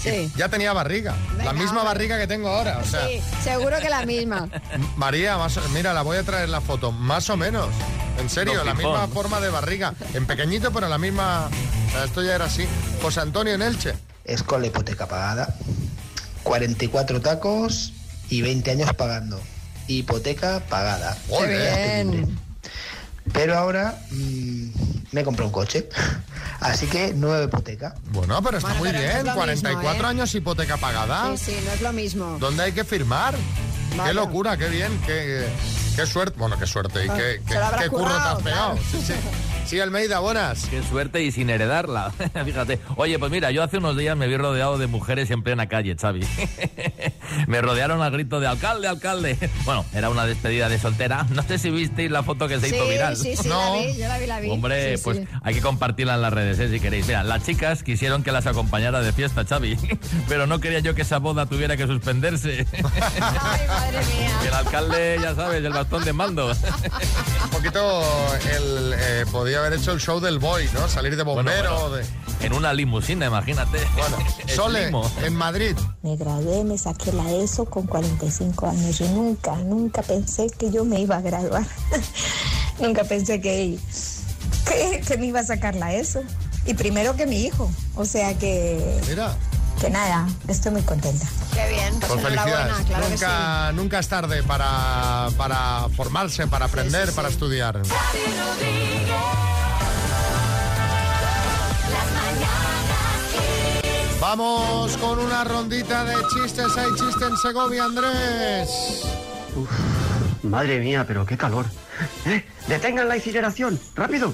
Sí. 0.04 0.32
Ya 0.36 0.50
tenía 0.50 0.74
barriga. 0.74 1.16
la 1.38 1.54
misma 1.54 1.70
hombre. 1.82 1.86
barriga 1.86 2.20
que 2.20 2.28
tengo 2.28 2.50
ahora. 2.50 2.80
O 2.80 2.86
sea, 2.86 3.08
Sí, 3.08 3.22
seguro 3.44 3.80
que 3.80 3.90
la 3.90 4.06
misma. 4.06 4.50
María, 4.98 5.38
más 5.38 5.58
mira, 5.72 5.94
la 5.94 6.02
voy 6.02 6.18
a 6.18 6.24
traer 6.24 6.50
la 6.50 6.60
foto, 6.62 6.92
más 6.92 7.30
o 7.30 7.38
menos. 7.38 7.70
En 8.20 8.30
serio, 8.30 8.56
Don 8.58 8.66
la 8.66 8.76
Pipón. 8.76 8.92
misma 8.92 9.08
forma 9.08 9.40
de 9.40 9.50
barriga. 9.50 9.94
En 10.14 10.26
pequeñito, 10.28 10.72
pero 10.74 10.88
la 10.90 10.98
misma. 10.98 11.48
o 11.88 11.92
sea, 11.92 12.04
esto 12.04 12.22
ya 12.22 12.36
era 12.36 12.46
así. 12.46 12.66
José 13.02 13.22
Antonio 13.22 13.54
en 13.54 13.62
Elche. 13.62 13.94
Es 14.26 14.44
con 14.44 14.62
la 14.62 14.68
hipoteca 14.68 15.08
pagada. 15.08 15.56
44 16.44 17.22
tacos 17.22 17.94
y 18.30 18.42
20 18.42 18.72
años 18.72 18.94
pagando. 18.94 19.40
Hipoteca 19.88 20.62
pagada. 20.70 21.18
Qué 21.28 21.48
bien. 21.48 22.40
Pero 23.32 23.58
ahora 23.58 23.98
mm, 24.12 24.63
me 25.14 25.24
compré 25.24 25.46
un 25.46 25.52
coche. 25.52 25.88
Así 26.60 26.88
que 26.88 27.14
nueva 27.14 27.44
hipoteca. 27.44 27.96
Bueno, 28.12 28.42
pero 28.44 28.58
está 28.58 28.70
Bueno, 28.74 28.84
muy 28.84 28.90
pero 28.92 29.00
no 29.02 29.08
es 29.08 29.14
bien. 29.16 29.26
lo 29.28 29.34
44 29.34 29.92
mismo, 29.94 30.06
¿eh? 30.06 30.10
años 30.10 30.36
hipoteca 30.36 30.78
pagada. 30.78 31.38
Sí, 31.38 31.52
sí, 31.52 31.60
no 31.66 31.72
es 31.72 31.82
lo 31.82 31.94
mismo. 31.94 32.38
¿Dónde 32.40 32.64
hay 32.64 32.72
que 32.74 32.84
firmar? 32.84 33.36
Qué 34.06 34.14
locura, 34.14 34.58
qué 34.58 34.68
bien, 34.70 34.92
qué, 35.06 35.46
qué 35.96 36.06
suerte. 36.08 36.38
Bueno, 36.40 36.58
qué 36.58 36.66
suerte 36.66 37.06
y 37.06 37.10
Ah, 37.10 37.16
qué, 37.16 37.42
qué- 37.48 37.90
curro 37.90 38.06
te 38.06 38.12
has 38.14 38.42
pegado. 38.42 38.74
claro. 38.74 38.78
Sí, 38.92 39.02
sí. 39.06 39.14
Sí, 39.66 39.80
Almeida, 39.80 40.20
buenas. 40.20 40.66
Qué 40.66 40.82
suerte 40.84 41.22
y 41.24 41.32
sin 41.32 41.50
heredarla. 41.50 42.12
Fíjate. 42.46 42.80
Oye, 42.98 43.18
pues 43.20 43.32
mira, 43.32 43.52
yo 43.52 43.64
hace 43.64 43.78
unos 43.78 43.96
días 43.96 44.18
me 44.18 44.28
vi 44.28 44.36
rodeado 44.36 44.78
de 44.78 44.88
mujeres 44.88 45.30
en 45.32 45.42
plena 45.44 45.68
calle, 45.68 45.96
Xavi. 45.96 46.22
me 47.48 47.62
rodearon 47.62 48.02
al 48.02 48.12
grito 48.12 48.40
de 48.40 48.48
alcalde, 48.48 48.88
alcalde. 48.88 49.38
Bueno, 49.66 49.86
era 49.94 50.10
una 50.10 50.26
despedida 50.26 50.70
de 50.70 50.80
soltera. 50.80 51.26
No 51.34 51.42
sé 51.44 51.58
si 51.58 51.70
visteis 51.72 52.12
la 52.12 52.24
foto 52.24 52.48
que 52.48 52.60
se 52.60 52.70
Sí, 52.70 52.76
hizo 52.76 52.88
viral. 52.88 53.16
sí, 53.18 53.36
sí, 53.36 53.48
la 53.50 53.72
vi, 53.74 53.98
yo 53.98 54.08
la 54.08 54.18
vi, 54.20 54.26
la 54.28 54.40
vi. 54.40 54.50
Hombre, 54.50 54.98
Sí, 54.98 55.04
pues 55.04 55.18
sí. 55.20 55.28
hay 55.44 55.54
que 55.56 55.62
compartirla 55.62 56.16
en 56.16 56.22
las 56.22 56.34
redes, 56.34 56.60
¿eh? 56.60 56.70
si 56.70 56.80
queréis. 56.80 57.08
Mira, 57.08 57.24
las 57.24 57.44
chicas 57.44 57.84
quisieron 57.84 58.24
que 58.24 58.32
las 58.32 58.46
acompañara 58.46 59.02
de 59.02 59.12
fiesta, 59.14 59.46
Xavi. 59.46 59.78
Pero 60.28 60.48
no 60.48 60.60
quería 60.60 60.80
yo 60.80 60.96
que 60.96 61.02
esa 61.04 61.18
boda 61.20 61.46
tuviera 61.46 61.76
que 61.78 61.88
suspenderse. 61.88 62.66
Ay, 62.74 63.68
madre 63.68 64.00
mía. 64.06 64.32
El 64.48 64.54
alcalde, 64.54 65.18
ya 65.22 65.36
sabes, 65.36 65.64
el 65.64 65.74
bastón 65.74 66.04
de 66.06 66.14
mando. 66.14 66.48
Un 66.52 67.50
poquito 67.50 68.04
el, 68.56 68.94
eh, 68.98 69.26
podía 69.32 69.60
haber 69.60 69.74
hecho 69.74 69.92
el 69.92 70.00
show 70.00 70.20
del 70.20 70.40
boy, 70.40 70.70
¿no? 70.74 70.88
Salir 70.88 71.16
de 71.16 71.24
bombero. 71.24 71.80
Bueno, 71.90 71.96
de... 71.96 72.06
En 72.44 72.54
una 72.54 72.74
limusina, 72.74 73.26
imagínate. 73.28 73.80
Bueno, 73.98 74.18
Sole, 74.56 74.86
limo. 74.88 75.10
en 75.24 75.34
Madrid. 75.36 75.76
Me 76.02 76.16
gradué, 76.18 76.64
me 76.64 76.78
saqué 76.78 77.12
la 77.14 77.32
ESO 77.32 77.66
con 77.66 77.88
45 77.88 78.68
años. 78.68 79.00
Yo 79.00 79.08
nunca, 79.10 79.56
nunca 79.58 80.02
pensé 80.02 80.48
que 80.50 80.70
yo 80.70 80.84
me 80.86 81.00
iba 81.00 81.16
a 81.18 81.22
graduar. 81.22 81.66
nunca 82.80 83.04
pensé 83.06 83.40
que, 83.42 83.80
que, 84.68 85.02
que 85.08 85.18
me 85.18 85.28
iba 85.28 85.40
a 85.40 85.44
sacar 85.46 85.76
la 85.76 85.94
ESO. 85.94 86.22
Y 86.66 86.74
primero 86.74 87.16
que 87.16 87.26
mi 87.26 87.38
hijo. 87.46 87.70
O 87.96 88.06
sea 88.06 88.38
que, 88.38 89.00
Mira. 89.08 89.36
que 89.80 89.90
nada, 89.90 90.28
estoy 90.48 90.72
muy 90.74 90.82
contenta. 90.82 91.26
Qué 91.54 91.68
bien, 91.70 91.94
pues, 92.00 92.12
Pues 92.12 92.26
enhorabuena, 92.26 92.76
felicidades. 92.76 92.86
claro 92.88 93.04
que 93.04 93.18
sí. 93.18 93.24
nunca, 93.24 93.72
nunca 93.74 94.00
es 94.00 94.08
tarde 94.08 94.44
para, 94.44 95.30
para 95.38 95.88
formarse, 95.96 96.48
para 96.48 96.66
aprender, 96.66 97.12
para 97.14 97.30
estudiar. 97.30 97.82
Vamos 104.36 104.98
con 104.98 105.20
una 105.20 105.44
rondita 105.44 106.04
de 106.06 106.16
chistes. 106.34 106.76
Hay 106.76 106.90
chiste 106.96 107.24
en 107.24 107.38
Segovia, 107.38 107.84
Andrés. 107.84 109.04
Madre 110.42 110.80
mía, 110.80 111.06
pero 111.08 111.24
qué 111.24 111.38
calor. 111.38 111.68
¡Eh! 112.26 112.44
¡Detengan 112.68 113.08
la 113.08 113.16
incineración! 113.16 113.80
¡Rápido! 113.94 114.34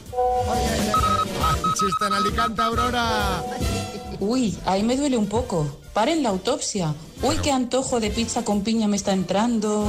Hay 1.43 1.73
chiste 1.73 2.07
en 2.07 2.13
Alicante, 2.13 2.62
Aurora. 2.62 3.43
Uy, 4.21 4.57
ahí 4.65 4.83
me 4.83 4.95
duele 4.95 5.17
un 5.17 5.27
poco. 5.27 5.81
Paren 5.91 6.23
la 6.23 6.29
autopsia. 6.29 6.93
Uy, 7.21 7.35
qué 7.43 7.51
antojo 7.51 7.99
de 7.99 8.09
pizza 8.09 8.45
con 8.45 8.63
piña 8.63 8.88
me 8.88 8.95
está 8.95 9.12
entrando. 9.12 9.85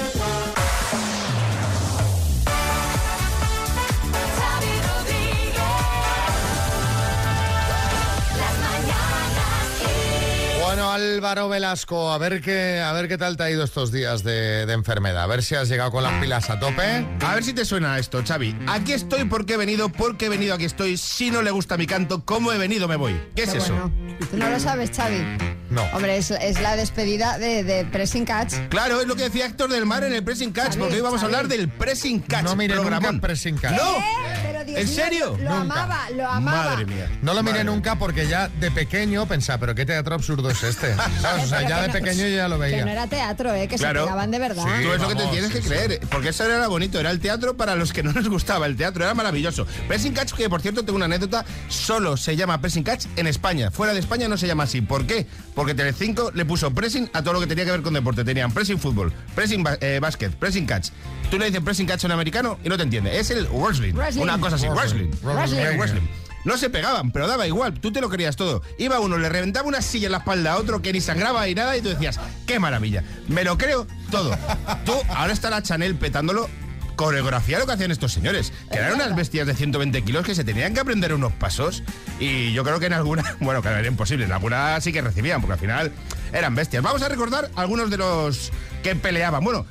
Álvaro 10.98 11.48
Velasco, 11.48 12.12
a 12.12 12.18
ver 12.18 12.40
qué, 12.40 12.80
a 12.80 12.92
ver 12.92 13.06
qué 13.06 13.16
tal 13.16 13.36
te 13.36 13.44
ha 13.44 13.50
ido 13.50 13.62
estos 13.62 13.92
días 13.92 14.24
de, 14.24 14.66
de 14.66 14.72
enfermedad. 14.72 15.22
A 15.22 15.26
ver 15.28 15.44
si 15.44 15.54
has 15.54 15.68
llegado 15.68 15.92
con 15.92 16.02
las 16.02 16.20
pilas 16.20 16.50
a 16.50 16.58
tope. 16.58 17.06
A 17.24 17.34
ver 17.34 17.44
si 17.44 17.52
te 17.52 17.64
suena 17.64 17.98
esto, 17.98 18.20
Xavi. 18.26 18.56
Aquí 18.66 18.92
estoy 18.92 19.24
porque 19.24 19.54
he 19.54 19.56
venido, 19.56 19.90
porque 19.90 20.26
he 20.26 20.28
venido, 20.28 20.54
aquí 20.54 20.64
estoy. 20.64 20.96
Si 20.96 21.30
no 21.30 21.42
le 21.42 21.52
gusta 21.52 21.76
mi 21.76 21.86
canto, 21.86 22.24
¿cómo 22.24 22.52
he 22.52 22.58
venido, 22.58 22.88
me 22.88 22.96
voy. 22.96 23.12
¿Qué 23.36 23.44
es 23.44 23.50
Qué 23.52 23.58
eso? 23.58 23.72
bueno. 23.74 23.92
¿Tú 24.30 24.36
no 24.36 24.50
lo 24.50 24.58
sabes, 24.58 24.90
Xavi? 24.90 25.22
No. 25.70 25.84
Hombre, 25.92 26.16
es, 26.16 26.32
es 26.32 26.60
la 26.60 26.74
despedida 26.74 27.38
de, 27.38 27.62
de 27.62 27.84
Pressing 27.84 28.24
Catch. 28.24 28.54
Claro, 28.68 29.00
es 29.00 29.06
lo 29.06 29.14
que 29.14 29.22
decía 29.22 29.46
Héctor 29.46 29.70
del 29.70 29.86
Mar 29.86 30.02
en 30.02 30.12
el 30.14 30.24
Pressing 30.24 30.50
Catch, 30.52 30.70
Xavi, 30.70 30.80
porque 30.80 30.94
hoy 30.96 31.00
vamos 31.02 31.22
a 31.22 31.26
hablar 31.26 31.46
del 31.46 31.68
Pressing 31.68 32.20
Catch. 32.20 32.44
No 32.44 32.56
mire 32.56 32.74
nunca. 32.74 32.98
Pressing 33.20 33.56
Catch. 33.56 33.76
¡No! 33.76 34.47
Dios 34.68 34.80
¿En 34.80 34.86
mío, 34.86 34.94
serio? 34.94 35.26
Lo 35.40 35.50
Nunca. 35.58 35.60
amaba, 35.82 36.10
lo 36.10 36.28
amaba. 36.28 36.64
Madre 36.70 36.86
mía. 36.86 37.10
No 37.22 37.34
lo 37.34 37.42
miré 37.42 37.52
Madre 37.58 37.64
nunca 37.64 37.98
porque 37.98 38.26
ya 38.28 38.48
de 38.48 38.70
pequeño 38.70 39.26
pensaba, 39.26 39.58
pero 39.58 39.74
qué 39.74 39.84
teatro 39.86 40.14
absurdo 40.14 40.50
es 40.50 40.62
este. 40.62 40.94
¿Sabes? 41.20 41.44
O 41.44 41.46
sea, 41.48 41.68
ya 41.68 41.82
de 41.82 41.88
no- 41.88 41.92
pequeño 41.94 42.26
ya 42.28 42.48
lo 42.48 42.56
Que 42.60 42.70
no 42.70 42.76
veía. 42.84 42.92
era 42.92 43.06
teatro, 43.06 43.54
¿eh? 43.54 43.68
Que 43.68 43.76
Claro. 43.76 44.00
se 44.00 44.06
pegaban 44.06 44.30
de 44.30 44.38
verdad. 44.38 44.64
Tú 44.82 44.92
es 44.92 45.00
lo 45.00 45.08
que 45.08 45.14
te 45.14 45.26
tienes 45.26 45.48
sí, 45.50 45.56
que 45.56 45.62
sí. 45.62 45.68
creer, 45.68 46.00
porque 46.10 46.28
eso 46.30 46.44
era 46.44 46.66
bonito, 46.68 46.98
era 47.00 47.10
el 47.10 47.20
teatro 47.20 47.56
para 47.56 47.74
los 47.74 47.92
que 47.92 48.02
no 48.02 48.12
les 48.12 48.28
gustaba 48.28 48.66
el 48.66 48.76
teatro, 48.76 49.04
era 49.04 49.14
maravilloso. 49.14 49.66
Pressing 49.88 50.12
Catch, 50.12 50.32
que 50.32 50.48
por 50.48 50.60
cierto 50.62 50.84
tengo 50.84 50.96
una 50.96 51.06
anécdota, 51.06 51.44
solo 51.68 52.16
se 52.16 52.36
llama 52.36 52.60
Pressing 52.60 52.82
Catch 52.84 53.06
en 53.16 53.26
España. 53.26 53.70
Fuera 53.70 53.92
de 53.94 54.00
España 54.00 54.28
no 54.28 54.36
se 54.36 54.46
llama 54.46 54.64
así. 54.64 54.80
¿Por 54.80 55.06
qué? 55.06 55.26
Porque 55.54 55.74
Telecinco 55.74 56.30
le 56.32 56.44
puso 56.44 56.72
pressing 56.72 57.10
a 57.12 57.22
todo 57.22 57.34
lo 57.34 57.40
que 57.40 57.46
tenía 57.46 57.64
que 57.64 57.70
ver 57.70 57.82
con 57.82 57.94
deporte. 57.94 58.24
Tenían 58.24 58.52
pressing 58.52 58.78
fútbol, 58.78 59.12
pressing 59.34 59.64
eh, 59.80 59.98
básquet, 60.00 60.32
pressing 60.34 60.66
catch. 60.66 60.88
Tú 61.30 61.38
le 61.38 61.46
dices 61.46 61.60
pressing 61.62 61.86
catch 61.86 62.04
a 62.04 62.06
un 62.06 62.12
americano 62.12 62.58
y 62.64 62.68
no 62.68 62.76
te 62.76 62.82
entiende. 62.82 63.18
Es 63.18 63.30
el 63.30 63.46
wrestling. 63.48 63.92
Wrestling. 63.94 64.22
Una 64.22 64.38
cosa 64.38 64.57
así, 64.66 64.68
Wrestling. 64.68 66.08
No 66.44 66.56
se 66.56 66.70
pegaban, 66.70 67.10
pero 67.10 67.26
daba 67.26 67.46
igual, 67.46 67.74
tú 67.74 67.92
te 67.92 68.00
lo 68.00 68.08
querías 68.08 68.36
todo. 68.36 68.62
Iba 68.78 69.00
uno, 69.00 69.18
le 69.18 69.28
reventaba 69.28 69.68
una 69.68 69.82
silla 69.82 70.06
en 70.06 70.12
la 70.12 70.18
espalda 70.18 70.52
a 70.52 70.58
otro 70.58 70.80
que 70.80 70.92
ni 70.92 71.00
sangraba 71.00 71.48
y 71.48 71.54
nada, 71.54 71.76
y 71.76 71.82
tú 71.82 71.88
decías, 71.88 72.18
qué 72.46 72.58
maravilla. 72.58 73.04
Me 73.26 73.44
lo 73.44 73.58
creo 73.58 73.86
todo. 74.10 74.36
Tú, 74.86 74.94
ahora 75.10 75.32
está 75.32 75.50
la 75.50 75.62
Chanel 75.62 75.96
petándolo. 75.96 76.48
Coreografía 76.96 77.58
lo 77.60 77.66
que 77.66 77.72
hacían 77.72 77.92
estos 77.92 78.12
señores, 78.12 78.52
que 78.72 78.78
eran 78.78 78.94
unas 78.94 79.14
bestias 79.14 79.46
de 79.46 79.54
120 79.54 80.02
kilos 80.02 80.26
que 80.26 80.34
se 80.34 80.42
tenían 80.42 80.74
que 80.74 80.80
aprender 80.80 81.14
unos 81.14 81.32
pasos. 81.32 81.84
Y 82.18 82.52
yo 82.52 82.64
creo 82.64 82.80
que 82.80 82.86
en 82.86 82.94
alguna, 82.94 83.36
bueno, 83.40 83.62
que 83.62 83.68
era 83.68 83.86
imposible, 83.86 84.24
en 84.24 84.32
alguna 84.32 84.80
sí 84.80 84.92
que 84.92 85.00
recibían, 85.00 85.40
porque 85.40 85.52
al 85.52 85.60
final 85.60 85.92
eran 86.32 86.54
bestias. 86.54 86.82
Vamos 86.82 87.02
a 87.02 87.08
recordar 87.08 87.50
algunos 87.54 87.90
de 87.90 87.98
los 87.98 88.50
que 88.82 88.96
peleaban. 88.96 89.44
Bueno, 89.44 89.66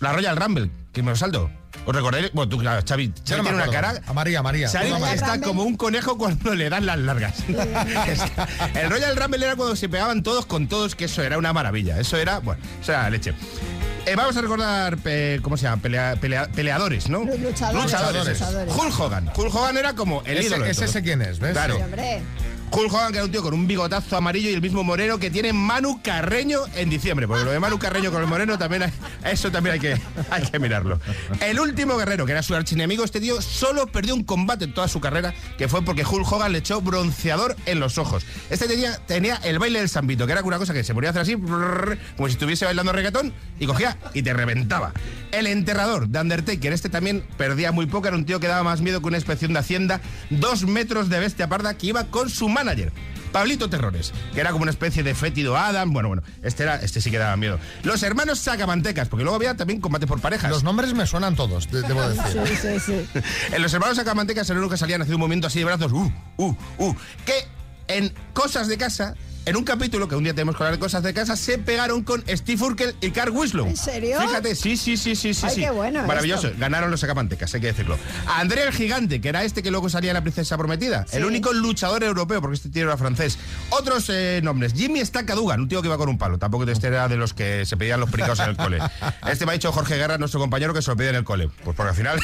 la 0.00 0.12
Royal 0.12 0.36
Rumble, 0.36 0.70
que 0.92 1.02
me 1.02 1.10
lo 1.10 1.16
salto. 1.16 1.50
¿Os 1.86 1.94
recordáis? 1.94 2.30
Bueno, 2.32 2.48
tú, 2.48 2.58
claro, 2.58 2.82
Xavi, 2.86 3.12
Xavi 3.26 3.42
tiene 3.42 3.54
una 3.54 3.68
cara 3.68 3.94
A 4.06 4.12
María, 4.12 4.42
María. 4.42 4.68
Xavi 4.68 4.92
está 5.14 5.40
como 5.40 5.62
un 5.62 5.76
conejo 5.76 6.18
cuando 6.18 6.54
le 6.54 6.68
dan 6.68 6.84
las 6.86 6.98
largas. 6.98 7.34
El 8.74 8.90
Royal 8.90 9.16
Rumble 9.16 9.44
era 9.46 9.56
cuando 9.56 9.76
se 9.76 9.88
pegaban 9.88 10.22
todos 10.22 10.46
con 10.46 10.68
todos, 10.68 10.94
que 10.94 11.06
eso 11.06 11.22
era 11.22 11.38
una 11.38 11.52
maravilla. 11.52 11.98
Eso 11.98 12.16
era, 12.16 12.40
bueno, 12.40 12.60
eso 12.82 12.92
era 12.92 13.08
leche. 13.10 13.34
Eh, 14.06 14.14
vamos 14.16 14.36
a 14.36 14.40
recordar, 14.40 14.98
eh, 15.04 15.40
¿cómo 15.42 15.56
se 15.56 15.64
llama? 15.64 15.82
Pelea- 15.82 16.16
pelea- 16.18 16.48
peleadores, 16.50 17.08
¿no? 17.08 17.20
Lu- 17.20 17.36
luchadores. 17.38 17.84
Luchadores. 17.84 18.40
Luchadores. 18.40 18.74
Hulk 18.74 19.00
Hogan. 19.00 19.30
Hulk 19.36 19.54
Hogan 19.54 19.76
era 19.76 19.94
como 19.94 20.22
el 20.24 20.38
Ese- 20.38 20.48
ídolo. 20.48 20.64
de 20.64 20.70
ese 20.70 21.02
quién 21.02 21.22
es, 21.22 21.38
¿ves? 21.38 21.52
Claro. 21.52 21.76
Sí, 21.76 21.82
hombre. 21.82 22.22
Hulk 22.72 22.92
Hogan, 22.92 23.10
que 23.10 23.18
era 23.18 23.24
un 23.24 23.32
tío 23.32 23.42
con 23.42 23.52
un 23.52 23.66
bigotazo 23.66 24.16
amarillo 24.16 24.48
y 24.48 24.52
el 24.54 24.60
mismo 24.62 24.84
moreno 24.84 25.18
que 25.18 25.28
tiene 25.30 25.52
Manu 25.52 26.00
Carreño 26.02 26.60
en 26.76 26.88
diciembre. 26.88 27.26
Porque 27.26 27.44
lo 27.44 27.50
de 27.50 27.58
Manu 27.58 27.78
Carreño 27.80 28.12
con 28.12 28.22
el 28.22 28.28
moreno 28.28 28.56
también 28.58 28.84
hay- 28.84 28.92
eso 29.24 29.50
también 29.50 29.74
hay 29.74 29.80
que, 29.80 30.00
hay 30.30 30.42
que 30.44 30.58
mirarlo. 30.60 31.00
El 31.40 31.58
último 31.58 31.96
guerrero, 31.96 32.26
que 32.26 32.32
era 32.32 32.42
su 32.44 32.54
archienemigo, 32.54 33.02
este 33.04 33.20
tío 33.20 33.42
solo 33.42 33.86
perdió 33.88 34.14
un 34.14 34.22
combate 34.22 34.64
en 34.66 34.72
toda 34.74 34.86
su 34.86 35.00
carrera, 35.00 35.34
que 35.58 35.66
fue 35.68 35.82
porque 35.82 36.04
Hulk 36.04 36.30
Hogan 36.30 36.52
le 36.52 36.58
echó 36.58 36.80
bronceador 36.80 37.56
en 37.66 37.80
los 37.80 37.98
ojos. 37.98 38.24
Este 38.50 38.68
tenía, 38.68 38.96
tenía 39.06 39.36
el 39.42 39.58
baile 39.58 39.80
del 39.80 39.88
zambito, 39.88 40.26
que 40.26 40.32
era 40.32 40.42
una 40.42 40.58
cosa 40.58 40.72
que 40.72 40.84
se 40.84 40.94
ponía 40.94 41.10
a 41.10 41.12
hacer 41.12 41.22
así, 41.22 41.36
como 41.36 42.26
si 42.28 42.32
estuviese 42.32 42.64
bailando 42.66 42.92
reggaetón, 42.92 43.32
y 43.58 43.66
cogía 43.66 43.96
y 44.14 44.22
te 44.22 44.32
reventaba. 44.32 44.92
El 45.32 45.46
enterrador 45.48 46.08
de 46.08 46.20
Undertaker, 46.20 46.72
este 46.72 46.88
también 46.88 47.24
perdía 47.36 47.72
muy 47.72 47.86
poco, 47.86 48.06
era 48.08 48.16
un 48.16 48.24
tío 48.24 48.38
que 48.40 48.46
daba 48.46 48.62
más 48.62 48.80
miedo 48.80 49.00
que 49.00 49.08
una 49.08 49.16
inspección 49.16 49.52
de 49.52 49.58
Hacienda, 49.58 50.00
dos 50.30 50.64
metros 50.64 51.08
de 51.08 51.18
bestia 51.18 51.48
parda 51.48 51.76
que 51.76 51.88
iba 51.88 52.04
con 52.04 52.30
su 52.30 52.48
manager. 52.64 52.92
Pablito 53.32 53.70
Terrores, 53.70 54.12
que 54.34 54.40
era 54.40 54.50
como 54.50 54.62
una 54.62 54.72
especie 54.72 55.04
de 55.04 55.14
fétido 55.14 55.56
Adam. 55.56 55.92
Bueno, 55.92 56.08
bueno, 56.08 56.22
este 56.42 56.64
era, 56.64 56.76
este 56.76 57.00
sí 57.00 57.12
que 57.12 57.18
daba 57.18 57.36
miedo. 57.36 57.60
Los 57.84 58.02
hermanos 58.02 58.40
Sacamantecas, 58.40 59.08
porque 59.08 59.22
luego 59.22 59.36
había 59.36 59.56
también 59.56 59.80
combate 59.80 60.08
por 60.08 60.20
parejas. 60.20 60.50
Los 60.50 60.64
nombres 60.64 60.94
me 60.94 61.06
suenan 61.06 61.36
todos, 61.36 61.70
de- 61.70 61.82
debo 61.82 62.02
decir. 62.08 62.42
Sí, 62.44 62.56
sí, 62.56 62.80
sí. 63.12 63.20
En 63.54 63.62
los 63.62 63.72
hermanos 63.72 63.96
Sacamantecas 63.96 64.50
eran 64.50 64.58
uno 64.62 64.68
que 64.68 64.76
salían 64.76 65.00
haciendo 65.02 65.16
un 65.16 65.20
movimiento 65.20 65.46
así 65.46 65.60
de 65.60 65.64
brazos, 65.64 65.92
uh, 65.92 66.12
uh, 66.38 66.56
uh, 66.78 66.96
que 67.24 67.34
en 67.86 68.12
Cosas 68.32 68.66
de 68.66 68.76
Casa, 68.78 69.14
en 69.46 69.56
un 69.56 69.64
capítulo 69.64 70.08
que 70.08 70.14
un 70.14 70.24
día 70.24 70.34
tenemos 70.34 70.56
que 70.56 70.62
hablar 70.62 70.74
de 70.74 70.80
Cosas 70.80 71.02
de 71.02 71.14
Casa, 71.14 71.36
se 71.36 71.58
pegaron 71.58 72.02
con 72.02 72.22
Steve 72.28 72.62
Urkel 72.62 72.94
y 73.00 73.10
Carl 73.10 73.30
Winslow. 73.30 73.66
¿En 73.66 73.76
serio? 73.76 74.20
Fíjate, 74.20 74.54
sí, 74.54 74.76
sí, 74.76 74.96
sí, 74.96 75.16
sí, 75.16 75.34
sí. 75.34 75.46
Ay, 75.46 75.54
sí. 75.54 75.60
qué 75.62 75.70
bueno 75.70 76.06
Maravilloso. 76.06 76.48
esto. 76.48 76.58
Ganaron 76.58 76.90
los 76.90 77.00
Sacamantecas, 77.00 77.54
hay 77.54 77.60
que 77.60 77.68
decirlo. 77.68 77.98
A 78.26 78.40
Andrea 78.40 78.64
el 78.66 78.72
Gigante, 78.72 79.20
que 79.20 79.28
era 79.28 79.44
este 79.44 79.62
que 79.62 79.70
luego 79.70 79.88
salía 79.88 80.10
en 80.10 80.14
La 80.14 80.22
Princesa 80.22 80.56
Prometida. 80.56 81.06
Sí. 81.08 81.16
El 81.16 81.24
único 81.24 81.52
luchador 81.52 82.04
europeo, 82.04 82.40
porque 82.40 82.56
este 82.56 82.68
tío 82.68 82.84
era 82.84 82.96
francés. 82.96 83.38
Otros 83.70 84.08
eh, 84.10 84.40
nombres. 84.42 84.74
Jimmy 84.74 85.04
Staccadugan, 85.04 85.60
un 85.60 85.68
tío 85.68 85.82
que 85.82 85.88
iba 85.88 85.96
con 85.96 86.08
un 86.08 86.18
palo. 86.18 86.38
Tampoco 86.38 86.64
este 86.64 86.88
era 86.88 87.08
de 87.08 87.16
los 87.16 87.34
que 87.34 87.66
se 87.66 87.76
pedían 87.76 88.00
los 88.00 88.10
pricados 88.10 88.38
en 88.40 88.50
el 88.50 88.56
cole. 88.56 88.78
Este 89.30 89.46
me 89.46 89.52
ha 89.52 89.54
dicho 89.54 89.72
Jorge 89.72 89.96
Guerra, 89.96 90.18
nuestro 90.18 90.40
compañero, 90.40 90.74
que 90.74 90.82
se 90.82 90.90
lo 90.90 90.96
pedía 90.96 91.10
en 91.10 91.16
el 91.16 91.24
cole. 91.24 91.48
Pues 91.64 91.76
porque 91.76 91.90
al 91.90 91.96
final 91.96 92.20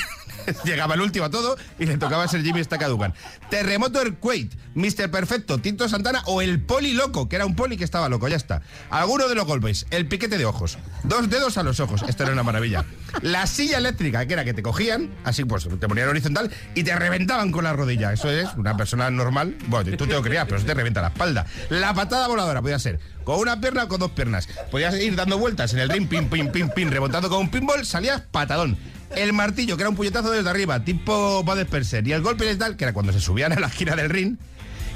llegaba 0.65 0.95
el 0.95 1.01
último 1.01 1.27
a 1.27 1.31
todo 1.31 1.57
y 1.79 1.87
le 1.87 1.99
tocaba 1.99 2.27
ser 2.29 2.43
Jimmy 2.43 2.63
Staccadugan. 2.63 3.15
Terremoto 3.51 4.01
Earthquake, 4.01 4.51
Mr. 4.75 5.11
Perfecto, 5.11 5.59
Tito 5.59 5.89
Santana 5.89 6.23
o 6.27 6.43
el 6.43 6.61
Poli 6.61 6.93
Loco, 6.93 7.29
que 7.29 7.37
era 7.37 7.47
un 7.47 7.57
poli 7.57 7.77
que 7.77 7.85
estaba 7.85 8.09
loco, 8.09 8.29
ya 8.29 8.37
está. 8.37 8.63
Alguno 8.91 9.29
de 9.29 9.35
los 9.35 9.47
golpes, 9.47 9.87
el 9.91 10.07
piquete 10.07 10.39
de 10.39 10.45
ojos, 10.45 10.79
dos 11.05 11.29
dedos 11.31 11.59
a 11.59 11.63
los 11.63 11.81
ojos, 11.81 12.05
esto 12.09 12.23
era 12.25 12.33
una 12.33 12.43
maravilla. 12.43 12.85
La 13.23 13.47
silla 13.47 13.79
eléctrica, 13.79 14.27
que 14.27 14.35
era 14.35 14.45
que 14.45 14.55
te 14.55 14.63
cogían, 14.63 15.11
así 15.25 15.45
pues 15.45 15.69
te 15.69 15.89
ponían 15.89 16.09
horizontal 16.09 16.51
y 16.75 16.85
te 16.85 16.95
reventaban 16.95 17.53
con 17.53 17.65
la 17.65 17.73
rodilla. 17.73 18.13
Eso 18.13 18.31
es 18.31 18.49
una 18.57 18.77
persona 18.77 19.11
normal, 19.11 19.57
bueno, 19.69 19.97
tú 19.97 20.07
te 20.07 20.13
lo 20.13 20.23
creías, 20.23 20.45
pero 20.45 20.59
eso 20.59 20.67
te 20.67 20.75
revienta 20.75 21.01
la 21.01 21.09
espalda. 21.09 21.47
La 21.71 21.95
patada 21.95 22.29
voladora 22.29 22.61
podía 22.63 22.79
ser 22.79 23.01
con 23.25 23.41
una 23.41 23.61
pierna 23.61 23.85
o 23.85 23.89
con 23.89 23.99
dos 23.99 24.13
piernas. 24.13 24.49
Podías 24.71 24.95
ir 24.95 25.17
dando 25.17 25.39
vueltas 25.39 25.73
en 25.73 25.81
el 25.81 25.89
ring, 25.89 26.09
pim, 26.09 26.29
pim, 26.29 26.51
pim, 26.51 26.71
pim, 26.71 26.91
rebotando 26.91 27.29
con 27.29 27.41
un 27.41 27.51
pinball, 27.51 27.85
salías 27.85 28.23
patadón. 28.31 28.77
El 29.15 29.33
martillo, 29.33 29.77
que 29.77 29.83
era 29.83 29.91
un 29.91 29.97
puñetazo 29.97 30.31
desde 30.31 30.49
arriba, 30.51 30.81
tipo 30.81 31.43
Bud 31.43 31.59
Spencer. 31.61 32.07
Y 32.07 32.13
el 32.13 32.23
golpe 32.23 32.45
letal, 32.45 32.77
que 32.77 32.85
era 32.85 32.93
cuando 32.93 33.13
se 33.13 33.21
subían 33.21 33.53
a 33.53 33.61
la 33.61 33.69
esquina 33.69 33.95
del 33.97 34.11
ring 34.11 34.37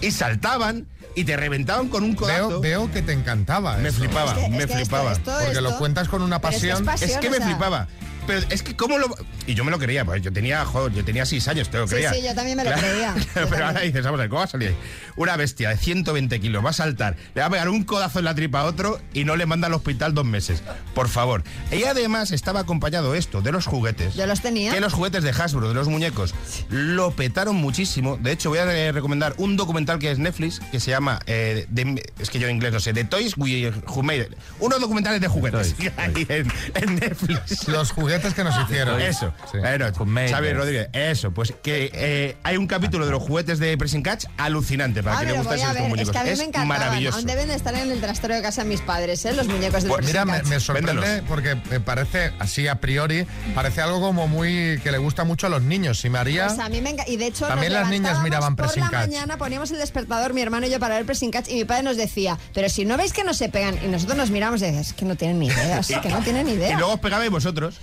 y 0.00 0.10
saltaban 0.10 0.86
y 1.14 1.24
te 1.24 1.36
reventaban 1.36 1.88
con 1.88 2.02
un 2.04 2.14
codazo. 2.14 2.48
Veo, 2.48 2.60
veo 2.60 2.90
que 2.92 3.02
te 3.02 3.12
encantaba. 3.12 3.76
Me 3.78 3.88
eso. 3.88 3.98
flipaba, 3.98 4.32
Es 4.32 4.38
que- 4.38 4.44
es 4.44 4.50
me 4.50 4.66
que 4.66 4.74
flipaba. 4.74 5.12
esto- 5.12 5.32
Porque 5.44 5.60
lo 5.60 5.76
cuentas 5.78 6.08
con 6.08 6.22
una 6.22 6.40
Pero 6.40 6.54
es 6.56 6.60
que 6.62 6.70
es 6.70 6.80
pasión. 6.80 7.10
Es 7.10 7.16
que 7.18 7.30
me 7.30 7.36
sea- 7.38 7.46
flipaba. 7.46 7.88
Pero 8.26 8.46
es 8.50 8.62
que 8.62 8.76
cómo 8.76 8.98
lo... 8.98 9.14
Y 9.46 9.54
yo 9.54 9.64
me 9.64 9.70
lo 9.70 9.78
creía, 9.78 10.04
pues 10.04 10.22
yo 10.22 10.32
tenía, 10.32 10.64
joder, 10.64 10.92
yo 10.92 11.04
tenía 11.04 11.26
seis 11.26 11.48
años, 11.48 11.68
te 11.70 11.78
lo 11.78 11.86
Sí, 11.88 11.94
creía. 11.94 12.12
sí, 12.12 12.22
yo 12.22 12.34
también 12.34 12.56
me 12.56 12.64
lo 12.64 12.72
creía. 12.72 13.14
Pero 13.34 13.46
también. 13.46 13.62
ahora 13.68 13.80
dices, 13.80 14.04
vamos 14.04 14.18
a 14.18 14.22
ver, 14.22 14.28
¿cómo 14.30 14.38
va 14.40 14.44
a 14.44 14.48
salir? 14.48 14.74
Una 15.16 15.36
bestia 15.36 15.70
de 15.70 15.76
120 15.76 16.40
kilos, 16.40 16.64
va 16.64 16.70
a 16.70 16.72
saltar, 16.74 17.16
le 17.34 17.40
va 17.40 17.46
a 17.48 17.50
pegar 17.50 17.68
un 17.68 17.82
codazo 17.84 18.18
en 18.20 18.24
la 18.26 18.34
tripa 18.34 18.60
a 18.60 18.64
otro 18.64 19.00
y 19.14 19.24
no 19.24 19.36
le 19.36 19.46
manda 19.46 19.66
al 19.66 19.74
hospital 19.74 20.14
dos 20.14 20.24
meses. 20.24 20.62
Por 20.94 21.08
favor. 21.08 21.42
Y 21.72 21.84
además 21.84 22.30
estaba 22.30 22.60
acompañado 22.60 23.14
esto 23.14 23.42
de 23.42 23.50
los 23.52 23.66
juguetes. 23.66 24.14
Yo 24.14 24.26
los 24.26 24.40
tenía. 24.40 24.72
Que 24.72 24.80
los 24.80 24.92
juguetes 24.92 25.24
de 25.24 25.30
Hasbro, 25.30 25.68
de 25.68 25.74
los 25.74 25.88
muñecos, 25.88 26.34
lo 26.68 27.10
petaron 27.12 27.56
muchísimo. 27.56 28.16
De 28.18 28.32
hecho, 28.32 28.50
voy 28.50 28.58
a 28.58 28.64
eh, 28.72 28.92
recomendar 28.92 29.34
un 29.38 29.56
documental 29.56 29.98
que 29.98 30.10
es 30.10 30.18
Netflix, 30.18 30.60
que 30.70 30.78
se 30.78 30.90
llama, 30.90 31.20
eh, 31.26 31.66
de- 31.70 32.02
es 32.18 32.30
que 32.30 32.38
yo 32.38 32.46
en 32.48 32.56
inglés 32.56 32.72
no 32.72 32.80
sé, 32.80 32.92
The 32.92 33.04
Toys 33.04 33.34
We 33.36 33.72
Who 33.88 34.02
Made 34.02 34.18
It. 34.18 34.36
Unos 34.60 34.80
documentales 34.80 35.20
de 35.20 35.28
juguetes 35.28 35.74
que 35.74 35.90
hay 35.96 36.26
en, 36.28 36.52
en 36.74 36.94
Netflix. 36.96 37.66
Los 37.66 37.90
juguetes 37.92 38.09
juguetes 38.10 38.34
que 38.34 38.44
nos 38.44 38.60
hicieron. 38.62 39.00
Eso. 39.00 39.32
Sí. 39.50 39.58
Bueno. 39.58 39.86
Xavi 40.30 40.52
Rodríguez, 40.52 40.88
eso. 40.92 41.30
Pues 41.32 41.52
que 41.62 41.90
eh, 41.94 42.36
hay 42.42 42.56
un 42.56 42.66
capítulo 42.66 43.06
de 43.06 43.12
los 43.12 43.22
juguetes 43.22 43.58
de 43.58 43.76
Pressing 43.78 44.02
Catch 44.02 44.24
alucinante 44.36 45.02
para 45.02 45.16
Ah, 45.16 45.20
que 45.20 45.26
me 45.26 45.32
le 45.32 45.38
gusten 45.38 45.58
estos 45.58 45.74
ver. 45.74 45.82
Es 45.82 45.88
muñecos. 45.88 46.12
que 46.12 46.18
a 46.18 46.22
mí 46.24 46.30
Es 46.30 46.38
me 46.38 46.44
encantaban. 46.44 46.68
maravilloso. 46.68 47.16
Aún 47.18 47.26
deben 47.26 47.48
de 47.48 47.54
estar 47.54 47.74
en 47.74 47.90
el 47.90 48.00
trastero 48.00 48.34
de 48.34 48.42
casa 48.42 48.62
de 48.62 48.68
mis 48.68 48.80
padres, 48.80 49.24
¿eh? 49.24 49.32
Los 49.32 49.46
muñecos 49.48 49.82
del 49.82 49.92
Pues 49.92 50.06
mira, 50.06 50.24
me, 50.24 50.32
Pressing 50.32 50.48
me 50.50 50.54
Catch. 50.56 50.64
sorprende 50.64 50.92
Véndelos. 51.00 51.24
porque 51.28 51.54
me 51.70 51.80
parece, 51.80 52.32
así 52.38 52.68
a 52.68 52.76
priori, 52.76 53.26
parece 53.54 53.80
algo 53.80 54.00
como 54.00 54.28
muy 54.28 54.80
que 54.82 54.90
le 54.92 54.98
gusta 54.98 55.24
mucho 55.24 55.46
a 55.46 55.50
los 55.50 55.62
niños. 55.62 56.04
Y 56.04 56.10
María, 56.10 56.46
Pues 56.48 56.58
a 56.58 56.68
mí 56.68 56.80
me 56.80 56.96
Y 57.06 57.16
de 57.16 57.26
hecho, 57.26 57.46
También 57.46 57.72
las 57.72 57.88
niñas 57.88 58.22
miraban 58.22 58.56
por 58.56 58.66
Pressing 58.66 58.82
la 58.84 58.90
Catch. 58.90 59.08
mañana 59.10 59.36
poníamos 59.38 59.70
el 59.70 59.78
despertador, 59.78 60.34
mi 60.34 60.42
hermano 60.42 60.66
y 60.66 60.70
yo, 60.70 60.78
para 60.80 60.96
ver 60.96 61.04
Pressing 61.06 61.30
Catch, 61.30 61.48
y 61.48 61.54
mi 61.54 61.64
padre 61.64 61.82
nos 61.84 61.96
decía, 61.96 62.38
pero 62.54 62.68
si 62.68 62.84
no 62.84 62.96
veis 62.96 63.12
que 63.12 63.24
no 63.24 63.34
se 63.34 63.48
pegan, 63.48 63.78
y 63.84 63.88
nosotros 63.88 64.16
nos 64.16 64.30
miramos 64.30 64.60
y 64.60 64.64
decíamos, 64.64 64.88
es 64.88 64.92
que 64.94 65.04
no 65.04 65.16
tienen 65.16 65.38
ni 65.38 65.46
idea, 65.46 65.78
es 65.78 65.86
que 66.02 66.08
no 66.08 66.20
tienen 66.20 66.46
ni 66.46 66.52
Y 66.52 66.56
idea. 66.56 66.76
luego 66.78 66.94
os 66.94 67.00
pegabais 67.00 67.30
vosotros. 67.30 67.76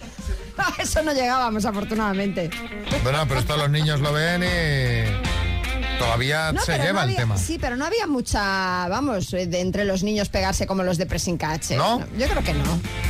A 0.58 0.74
eso 0.82 1.02
no 1.04 1.14
llegábamos, 1.14 1.66
afortunadamente. 1.66 2.50
bueno, 3.04 3.26
pero 3.28 3.40
esto 3.40 3.58
los 3.58 3.70
niños 3.70 4.00
lo 4.00 4.12
ven 4.14 4.44
y 4.44 5.98
todavía 6.00 6.52
No, 6.52 6.62
se 6.62 6.74
lleva 6.78 6.94
no 6.94 7.00
el 7.00 7.04
había- 7.06 7.18
tema. 7.18 7.38
Sí, 7.38 7.58
pero 7.60 7.76
no 7.76 7.86
había 7.86 8.06
mucha, 8.08 8.88
vamos, 8.88 9.34
eh, 9.34 9.48
de 9.48 9.62
entre 9.62 9.86
los 9.86 10.04
niños 10.04 10.30
pegarse 10.30 10.68
como 10.68 10.84
los 10.84 10.98
de 10.98 11.06
Pressing 11.06 11.38
Catch. 11.38 11.72
¿eh? 11.72 11.78
¿No? 11.78 12.00
Yo 12.18 12.28
creo 12.28 12.44
que 12.44 12.54
no. 12.54 12.64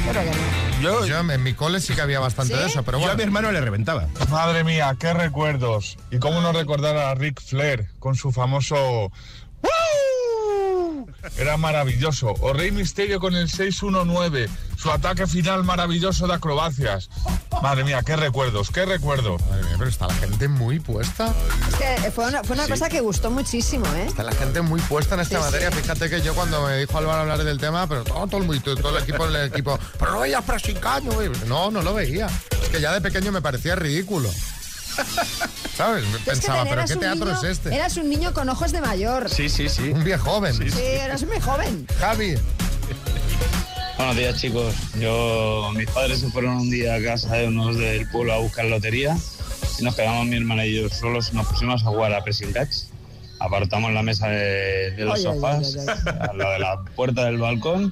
Yo 0.06 0.12
creo 0.12 0.24
que 0.24 0.30
no. 0.32 1.06
Yo, 1.06 1.20
en 1.20 1.44
mi 1.44 1.54
cole 1.54 1.80
sí 1.82 1.94
que 1.96 2.02
había 2.02 2.20
bastante 2.20 2.54
¿Sí? 2.54 2.60
de 2.60 2.68
eso, 2.68 2.84
pero 2.84 3.00
Yo 3.00 3.06
a 3.06 3.08
bueno. 3.08 3.18
mi 3.18 3.24
hermano 3.24 3.52
le 3.52 3.62
reventaba. 3.62 4.08
Madre 4.30 4.64
mía, 4.64 4.96
qué 5.00 5.12
recuerdos. 5.14 5.98
Y 6.12 6.20
cómo 6.20 6.40
no 6.42 6.52
recordar 6.54 6.96
a 6.98 7.16
Ric 7.16 7.42
Flair 7.42 7.88
con 8.00 8.16
su 8.16 8.32
famoso... 8.32 8.76
¡Woo! 9.62 9.72
Era 11.38 11.58
maravilloso. 11.58 12.34
O 12.42 12.54
Rey 12.54 12.72
Misterio 12.72 13.20
con 13.20 13.36
el 13.36 13.50
619. 13.50 14.50
Su 14.78 14.92
ataque 14.92 15.26
final 15.28 15.64
maravilloso 15.64 16.28
de 16.28 16.36
acrobacias. 16.36 17.10
Madre 17.62 17.84
mía, 17.84 18.02
qué 18.06 18.16
recuerdos, 18.16 18.70
qué 18.70 18.86
recuerdos. 18.86 19.42
Madre 19.50 19.64
mía, 19.64 19.76
pero 19.78 19.90
está 19.90 20.08
la 20.08 20.14
gente 20.14 20.48
muy 20.48 20.80
puesta. 20.80 21.34
Es 21.70 21.76
que 21.76 22.12
fue 22.12 22.28
una, 22.28 22.44
fue 22.44 22.56
una 22.56 22.68
cosa 22.68 22.88
que 22.88 23.00
gustó 23.02 23.32
muchísimo, 23.32 23.86
¿eh? 23.96 24.06
Está 24.08 24.24
la 24.24 24.32
gente 24.34 24.62
muy 24.62 24.80
puesta 24.82 25.16
en 25.16 25.22
esta 25.22 25.38
Sí, 25.40 25.44
materia. 25.44 25.72
sí. 25.72 25.78
Fíjate 25.82 26.10
que 26.10 26.22
yo 26.22 26.36
cuando 26.36 26.66
me 26.68 26.78
dijo 26.78 26.98
Álvaro 26.98 27.22
hablar 27.22 27.44
del 27.44 27.58
tema, 27.58 27.88
pero 27.88 28.04
todo, 28.04 28.28
todo, 28.28 28.42
el, 28.54 28.62
todo 28.62 28.96
el 28.98 29.04
equipo, 29.04 29.26
el 29.26 29.36
equipo, 29.48 29.80
pero 29.98 30.12
no 30.12 30.20
veías 30.20 30.44
güey. 31.04 31.30
No, 31.48 31.72
no 31.72 31.82
lo 31.82 31.94
veía. 31.94 32.28
Es 32.64 32.70
que 32.70 32.80
ya 32.82 32.94
de 32.94 33.02
pequeño 33.02 33.32
me 33.32 33.42
parecía 33.42 33.76
ridículo. 33.76 34.30
¿Sabes? 35.76 36.04
Es 36.06 36.16
que 36.18 36.32
Pensaba, 36.32 36.64
pero 36.66 36.86
¿qué 36.86 36.96
teatro 36.96 37.26
niño- 37.26 37.38
es 37.38 37.44
este? 37.44 37.76
Eras 37.76 37.98
un 37.98 38.10
niño 38.10 38.34
con 38.34 38.50
ojos 38.50 38.72
de 38.72 38.82
mayor. 38.82 39.30
Sí, 39.30 39.50
sí, 39.50 39.70
sí. 39.70 39.90
Un 39.90 40.04
viejo 40.04 40.26
joven. 40.32 40.54
Sí, 40.72 40.82
eras 40.82 41.24
muy 41.24 41.40
joven. 41.40 41.86
Javi. 42.00 42.36
Buenos 43.98 44.16
días 44.16 44.40
chicos, 44.40 44.76
yo 45.00 45.72
mis 45.76 45.90
padres 45.90 46.20
se 46.20 46.30
fueron 46.30 46.58
un 46.58 46.70
día 46.70 46.96
a 46.96 47.02
casa 47.02 47.34
de 47.36 47.48
unos 47.48 47.78
del 47.78 48.08
pueblo 48.10 48.32
a 48.34 48.38
buscar 48.38 48.66
lotería 48.66 49.18
y 49.80 49.84
nos 49.84 49.96
quedamos 49.96 50.28
mi 50.28 50.36
hermana 50.38 50.66
y 50.68 50.76
yo 50.76 50.88
solos 50.90 51.30
y 51.34 51.36
nos 51.36 51.48
pusimos 51.48 51.82
a 51.82 51.86
jugar 51.88 52.14
a 52.14 52.24
Pressing 52.24 52.54
Catch. 52.54 52.76
Apartamos 53.40 53.92
la 53.94 54.04
mesa 54.04 54.28
de, 54.28 54.92
de 54.92 55.04
los 55.06 55.16
Ay, 55.20 55.26
ay, 55.26 55.34
sofás 55.34 55.76
ay, 55.78 55.86
ay, 56.06 56.28
a 56.30 56.34
la 56.34 56.50
de 56.52 56.60
la 56.60 56.82
puerta 56.96 57.26
del 57.26 57.38
balcón 57.38 57.92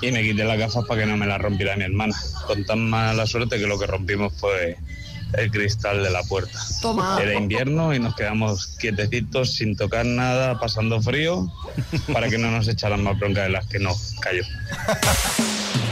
y 0.00 0.10
me 0.10 0.22
quité 0.22 0.44
las 0.44 0.58
gafas 0.58 0.84
para 0.86 1.02
que 1.02 1.06
no 1.06 1.18
me 1.18 1.26
las 1.26 1.38
rompiera 1.40 1.76
mi 1.76 1.84
hermana. 1.84 2.16
Con 2.46 2.64
tan 2.64 2.88
mala 2.88 3.26
suerte 3.26 3.58
que 3.58 3.66
lo 3.66 3.78
que 3.78 3.86
rompimos 3.86 4.32
fue 4.38 4.78
el 5.34 5.50
cristal 5.50 6.02
de 6.02 6.10
la 6.10 6.22
puerta. 6.24 6.58
Toma. 6.80 7.18
Era 7.20 7.34
invierno 7.34 7.94
y 7.94 7.98
nos 7.98 8.14
quedamos 8.14 8.66
quietecitos 8.78 9.54
sin 9.54 9.76
tocar 9.76 10.06
nada, 10.06 10.58
pasando 10.58 11.00
frío, 11.00 11.50
para 12.12 12.28
que 12.28 12.38
no 12.38 12.50
nos 12.50 12.68
echaran 12.68 13.02
más 13.02 13.18
bronca 13.18 13.42
de 13.42 13.50
las 13.50 13.66
que 13.66 13.78
nos 13.78 14.14
cayó. 14.20 14.42